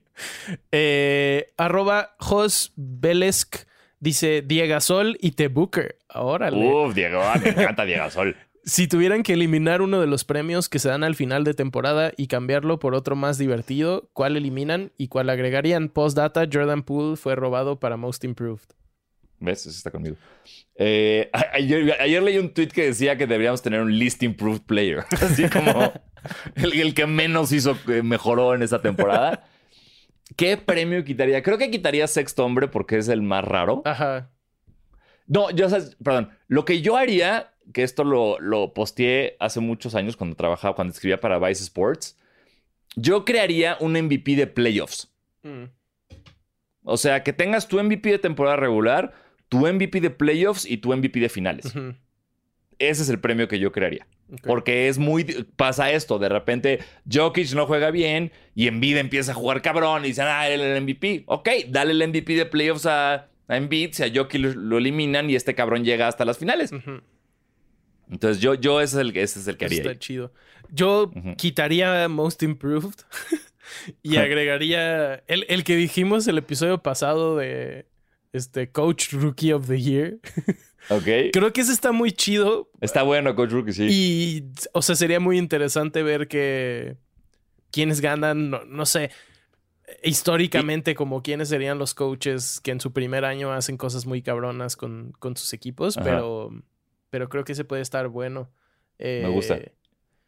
[1.57, 3.65] Arroba Jos Belesk
[3.99, 5.97] dice Diego Sol y Te Booker.
[6.13, 6.63] Órale.
[6.63, 8.35] Uf, Diego, ah, me encanta Diego Sol.
[8.65, 12.13] Si tuvieran que eliminar uno de los premios que se dan al final de temporada
[12.15, 15.89] y cambiarlo por otro más divertido, ¿cuál eliminan y cuál agregarían?
[15.89, 18.63] Postdata, Jordan Poole fue robado para Most Improved.
[19.39, 19.65] ¿Ves?
[19.65, 20.15] Eso está conmigo.
[20.75, 25.03] Eh, ayer, ayer leí un tweet que decía que deberíamos tener un Least Improved Player.
[25.11, 25.91] Así como
[26.55, 29.45] el, el que menos hizo, eh, mejoró en esta temporada.
[30.37, 31.43] ¿Qué premio quitaría?
[31.43, 33.81] Creo que quitaría Sexto Hombre porque es el más raro.
[33.83, 34.31] Ajá.
[35.27, 36.31] No, yo, sabes, perdón.
[36.47, 40.93] Lo que yo haría, que esto lo, lo posteé hace muchos años cuando trabajaba, cuando
[40.93, 42.17] escribía para Vice Sports,
[42.95, 45.11] yo crearía un MVP de playoffs.
[45.43, 45.65] Mm.
[46.83, 49.13] O sea, que tengas tu MVP de temporada regular,
[49.49, 51.73] tu MVP de playoffs y tu MVP de finales.
[52.79, 54.07] Ese es el premio que yo crearía.
[54.43, 55.23] Porque es muy.
[55.55, 56.17] Pasa esto.
[56.17, 56.79] De repente,
[57.11, 60.67] Jokic no juega bien y Embiid empieza a jugar cabrón y dicen, ah, él es
[60.67, 61.23] el MVP.
[61.27, 63.93] Ok, dale el MVP de playoffs a, a Embiid.
[63.93, 66.71] Si a Jokic lo, lo eliminan y este cabrón llega hasta las finales.
[68.09, 69.81] Entonces, yo, yo ese, es el, ese es el que haría.
[69.81, 70.33] Está chido.
[70.69, 72.95] Yo quitaría Most Improved
[74.03, 77.87] y agregaría el, el que dijimos el episodio pasado de
[78.31, 80.19] este Coach Rookie of the Year.
[80.89, 81.05] Ok.
[81.31, 83.87] Creo que ese está muy chido Está bueno, Coach Rookie, sí.
[83.89, 86.97] Y, o sea, sería muy interesante ver que
[87.71, 89.09] quienes ganan, no, no sé,
[90.03, 94.75] históricamente como quiénes serían los coaches que en su primer año hacen cosas muy cabronas
[94.75, 96.03] con, con sus equipos, Ajá.
[96.05, 96.51] pero,
[97.13, 98.49] pero creo que ese puede estar bueno.
[98.97, 99.53] Me gusta.
[99.57, 99.71] Eh,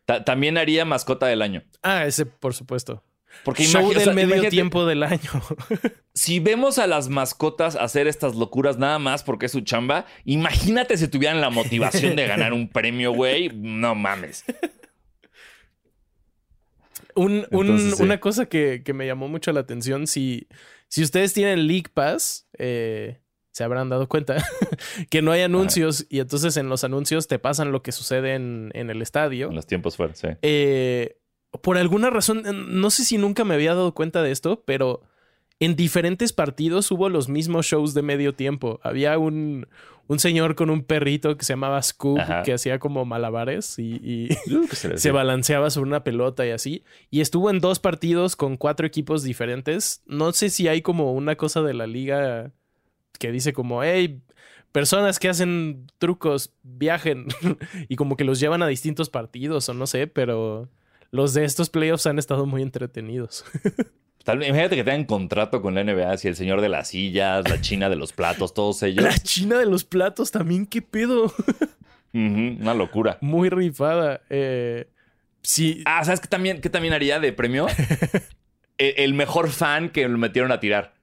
[0.06, 1.64] Ta- también haría mascota del año.
[1.82, 3.04] Ah, ese por supuesto.
[3.44, 5.32] Porque Show o del sea, medio tiempo del año.
[6.14, 10.96] Si vemos a las mascotas hacer estas locuras nada más porque es su chamba, imagínate
[10.96, 13.50] si tuvieran la motivación de ganar un premio, güey.
[13.54, 14.46] No mames.
[17.16, 18.04] Un- un- Entonces, sí.
[18.04, 20.48] Una cosa que, que me llamó mucho la atención, si,
[20.88, 23.20] si ustedes tienen League Pass, eh,
[23.56, 24.36] se habrán dado cuenta
[25.10, 28.70] que no hay anuncios y entonces en los anuncios te pasan lo que sucede en,
[28.74, 29.48] en el estadio.
[29.48, 30.28] En los tiempos fuera, sí.
[30.42, 31.16] Eh,
[31.62, 32.44] por alguna razón,
[32.82, 35.04] no sé si nunca me había dado cuenta de esto, pero
[35.62, 38.82] en diferentes partidos hubo los mismos shows de medio tiempo.
[38.84, 39.68] Había un,
[40.08, 42.44] un señor con un perrito que se llamaba Scoop Ajá.
[42.44, 46.84] que hacía como malabares y- y Uh, ¿qué se balanceaba sobre una pelota y así.
[47.10, 50.04] Y estuvo en dos partidos con cuatro equipos diferentes.
[50.08, 52.52] No sé si hay como una cosa de la liga
[53.18, 54.22] que dice como, hey,
[54.72, 57.28] personas que hacen trucos, viajen.
[57.90, 60.70] y como que los llevan a distintos partidos o no sé, pero
[61.12, 63.46] los de estos playoffs han estado muy entretenidos.
[64.26, 67.62] Tal- imagínate que tengan contrato con la NBA, si el señor de las sillas, la
[67.62, 69.04] china de los platos, todos ellos.
[69.04, 71.32] la China de los platos también, qué pedo.
[72.14, 73.18] Una locura.
[73.22, 74.22] muy rifada.
[74.30, 74.88] Eh,
[75.42, 75.84] sí.
[75.86, 77.68] Ah, ¿sabes qué también, qué también haría de premio?
[78.78, 80.96] el, el mejor fan que lo metieron a tirar.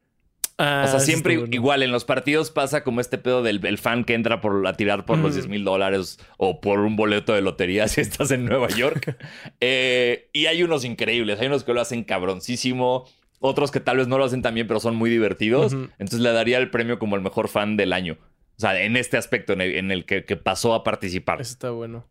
[0.58, 1.54] Ah, O sea, sí siempre bueno.
[1.54, 4.74] igual en los partidos pasa como este pedo del el fan que entra por, a
[4.74, 5.34] tirar por los Mm.
[5.34, 9.16] 10 mil dólares o por un boleto de lotería si estás en Nueva York.
[9.60, 13.08] Eh, y hay unos increíbles, hay unos que lo hacen cabroncísimo,
[13.40, 15.72] otros que tal vez no lo hacen tan bien, pero son muy divertidos.
[15.72, 18.18] Entonces le daría el premio como el mejor fan del año.
[18.56, 21.40] O sea, en este aspecto en el, en el que, que pasó a participar.
[21.40, 22.06] Está bueno.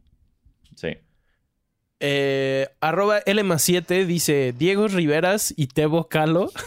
[0.76, 0.98] Sí.
[2.00, 6.52] Eh, arroba L 7 dice Diego Riveras y Tebo Calo.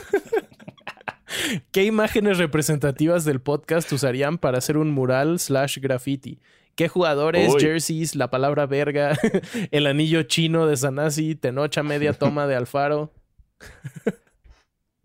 [1.73, 6.41] ¿Qué imágenes representativas del podcast usarían para hacer un mural slash graffiti?
[6.75, 7.61] ¿Qué jugadores, Uy.
[7.61, 9.17] jerseys, la palabra verga,
[9.71, 13.13] el anillo chino de Sanasi, Tenocha media toma de Alfaro?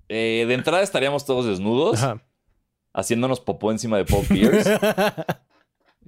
[0.07, 2.21] Eh, de entrada estaríamos todos desnudos, Ajá.
[2.93, 4.77] haciéndonos popó encima de Paul Pierce,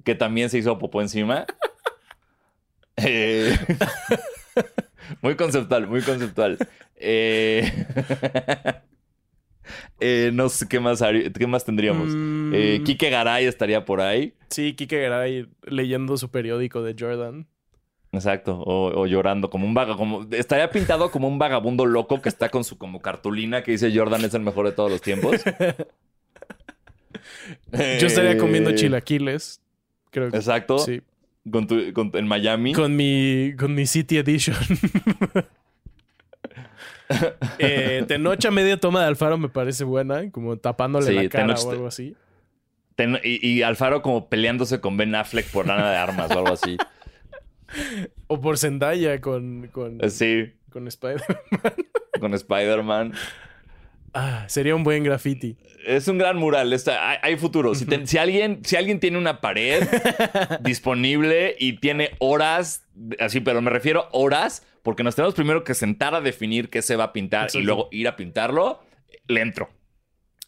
[0.04, 1.46] que también se hizo popó encima.
[2.96, 3.56] Eh,
[5.22, 6.58] muy conceptual, muy conceptual.
[6.96, 7.72] Eh,
[10.00, 11.02] eh, no sé qué más,
[11.36, 12.08] qué más tendríamos.
[12.14, 14.34] Mm, Eh, Quique Garay estaría por ahí.
[14.50, 17.46] Sí, Kike Garay leyendo su periódico de Jordan.
[18.14, 22.28] Exacto, o, o llorando como un vaga, como estaría pintado como un vagabundo loco que
[22.28, 25.40] está con su como cartulina que dice Jordan es el mejor de todos los tiempos.
[27.72, 29.60] Yo estaría comiendo Eh, chilaquiles.
[30.10, 31.00] Creo que Exacto, sí.
[31.50, 32.74] con tu- con- en Miami.
[32.74, 34.56] Con mi, con mi City Edition.
[37.58, 41.64] eh, Tenocha media toma de Alfaro me parece buena, como tapándole Sí, la cara Tenoch-
[41.66, 42.14] o algo así.
[42.96, 46.52] Ten- y, y Alfaro como peleándose con Ben Affleck por lana de armas o algo
[46.52, 46.76] así.
[48.26, 51.22] O por Zendaya con, con, Sí, con Spider.
[52.20, 53.14] con Spider-Man.
[54.14, 55.56] Ah, sería un buen graffiti.
[55.86, 56.72] Es un gran mural.
[56.72, 57.74] está- hay, hay futuro.
[57.74, 59.82] Si, alguien, si alguien tiene una pared
[60.60, 62.84] disponible y tiene horas,
[63.18, 66.96] así, pero me refiero horas, porque nos tenemos primero que sentar a definir qué se
[66.96, 67.60] va a pintar Exacto.
[67.60, 68.82] y luego ir a pintarlo,
[69.26, 69.70] le entro.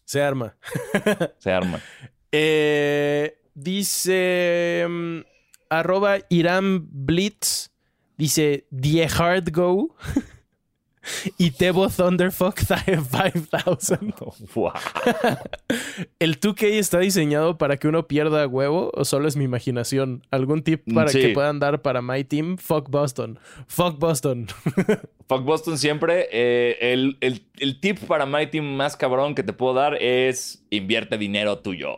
[0.05, 0.57] Se arma.
[1.39, 1.81] Se arma.
[2.31, 5.19] Eh, dice mm,
[5.71, 7.71] arroba Irán Blitz.
[8.17, 9.97] Dice Die Hard Go.
[11.39, 14.15] y Tebo Thunderfuck 5000.
[14.55, 14.73] Wow.
[16.19, 20.27] ¿El 2K está diseñado para que uno pierda huevo o solo es mi imaginación?
[20.31, 21.21] ¿Algún tip para Sí.
[21.21, 22.57] que puedan dar para my team?
[22.57, 23.39] Fuck Boston.
[23.67, 24.47] Fuck Boston.
[25.29, 26.29] Fuck Boston siempre.
[26.33, 30.65] Eh, el, el- el tip para My Team más cabrón que te puedo dar es
[30.71, 31.97] invierte dinero tuyo.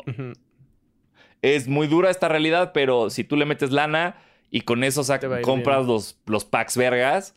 [1.42, 4.16] Es muy dura esta realidad, pero si tú le metes lana
[4.50, 5.02] y con eso
[5.42, 5.88] compras bien.
[5.88, 7.34] los, los packs vergas,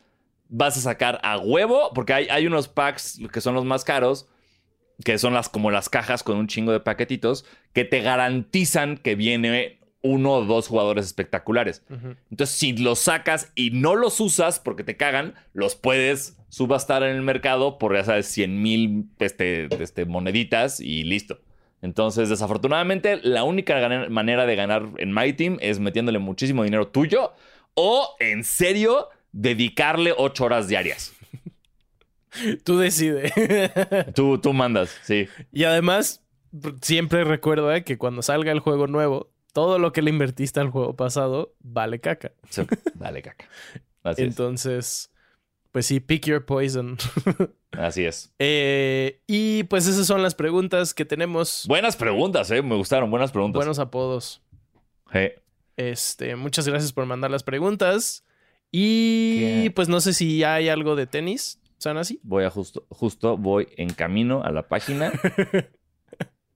[0.50, 4.28] vas a sacar a huevo, porque hay, hay unos packs que son los más caros,
[5.04, 9.16] que son las como las cajas con un chingo de paquetitos, que te garantizan que
[9.16, 11.84] viene uno o dos jugadores espectaculares.
[12.32, 17.16] Entonces, si los sacas y no los usas porque te cagan, los puedes subastar en
[17.16, 21.40] el mercado por, ya sabes, 100 mil este, este, moneditas y listo.
[21.82, 27.34] Entonces, desafortunadamente, la única manera de ganar en My Team es metiéndole muchísimo dinero tuyo
[27.74, 31.14] o, en serio, dedicarle 8 horas diarias.
[32.64, 33.32] Tú decides.
[34.16, 35.28] Tú, tú mandas, sí.
[35.52, 36.24] y además,
[36.82, 40.96] siempre recuerda que cuando salga el juego nuevo, todo lo que le invertiste al juego
[40.96, 42.32] pasado vale caca.
[42.50, 42.64] Sí,
[42.94, 43.46] Dale, caca.
[44.04, 44.28] Así es.
[44.28, 45.12] Entonces,
[45.72, 46.98] pues sí, pick your poison.
[47.72, 48.34] Así es.
[48.40, 51.66] Eh, y pues esas son las preguntas que tenemos.
[51.68, 52.62] Buenas preguntas, ¿eh?
[52.62, 53.58] Me gustaron, buenas preguntas.
[53.58, 54.42] Buenos apodos.
[55.78, 58.24] Este, muchas gracias por mandar las preguntas.
[58.72, 59.72] Y ¿Qué?
[59.76, 61.60] pues no sé si hay algo de tenis.
[61.78, 62.20] ¿Son así?
[62.24, 65.12] Voy a justo, justo voy en camino a la página.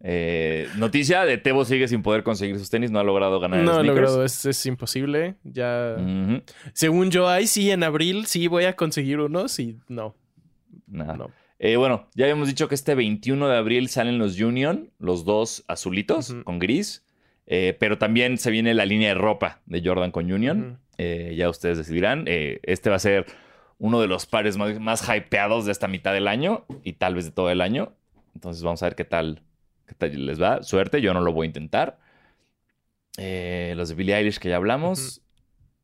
[0.05, 3.76] Eh, noticia de Tebo sigue sin poder conseguir sus tenis, no ha logrado ganar No
[3.76, 3.88] sneakers.
[3.88, 5.36] logrado, es, es imposible.
[5.45, 5.95] Ya.
[6.74, 10.14] Según yo, ahí sí, en abril sí voy a conseguir unos y no.
[10.88, 11.16] Nada.
[11.16, 11.32] No.
[11.57, 15.64] Eh, bueno, ya habíamos dicho que este 21 de abril salen los Union, los dos
[15.70, 17.02] azulitos con gris.
[17.45, 20.79] Eh, pero también se viene la línea de ropa de Jordan con Union.
[20.97, 22.25] Eh, ya ustedes decidirán.
[22.27, 23.25] Eh, este va a ser
[23.79, 27.25] uno de los pares más, más hypeados de esta mitad del año y tal vez
[27.25, 27.93] de todo el año.
[28.35, 29.41] Entonces vamos a ver qué tal,
[29.87, 30.63] qué tal les va.
[30.63, 31.99] Suerte, yo no lo voy a intentar.
[33.17, 35.21] Los de Billie Eilish que ya hablamos.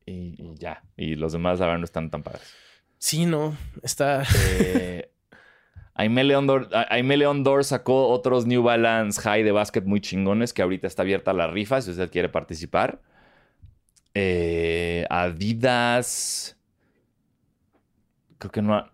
[0.06, 0.82] y, y ya.
[0.96, 2.54] Y los demás, la verdad, no están tan padres.
[2.98, 3.56] Sí, no.
[3.82, 4.24] Está.
[6.00, 10.00] Aime León Dor, A- Aime León Dor sacó otros New Balance High de básquet muy
[10.00, 13.00] chingones que ahorita está abierta la rifa si usted quiere participar.
[14.14, 16.56] Eh, Adidas.
[18.38, 18.88] Creo que no,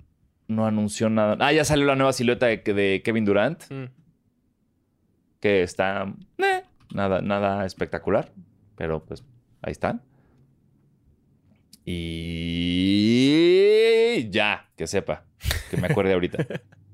[0.67, 1.37] anunció nada.
[1.41, 3.85] Ah, ya salió la nueva silueta de, de Kevin Durant, Mm.
[5.41, 6.13] que está.
[6.39, 8.33] eh, nada, nada espectacular.
[8.77, 9.25] Pero pues
[9.63, 10.03] ahí están.
[12.59, 15.25] Y ya, que sepa.
[15.71, 16.45] Que me acuerde ahorita.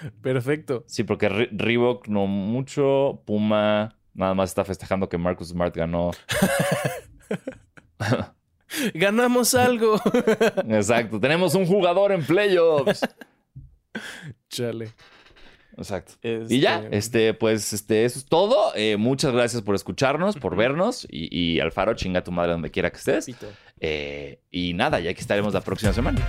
[0.22, 0.84] Perfecto.
[0.86, 3.22] Sí, porque Re- Reebok no mucho.
[3.26, 6.10] Puma nada más está festejando que Marcus Smart ganó.
[8.94, 10.00] Ganamos algo.
[10.68, 11.18] Exacto.
[11.20, 13.00] Tenemos un jugador en playoffs.
[14.48, 14.92] Chale.
[15.76, 16.12] Exacto.
[16.22, 18.72] Este, Y ya, este, pues, este, eso es todo.
[18.74, 21.06] Eh, muchas gracias por escucharnos, por vernos.
[21.10, 23.26] Y, y Alfaro, chinga tu madre donde quiera que estés.
[23.80, 26.20] Eh, y nada, ya que estaremos la próxima semana.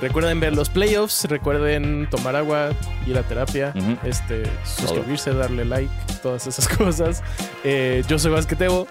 [0.00, 2.70] Recuerden ver los playoffs, recuerden tomar agua,
[3.06, 3.72] ir a terapia,
[4.04, 5.90] este, suscribirse, darle like,
[6.22, 7.22] todas esas cosas.
[7.64, 8.86] Eh, yo soy Basquetebo.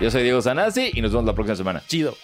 [0.00, 1.82] Yo soy Diego Sanasi y nos vemos la próxima semana.
[1.86, 2.14] Chido.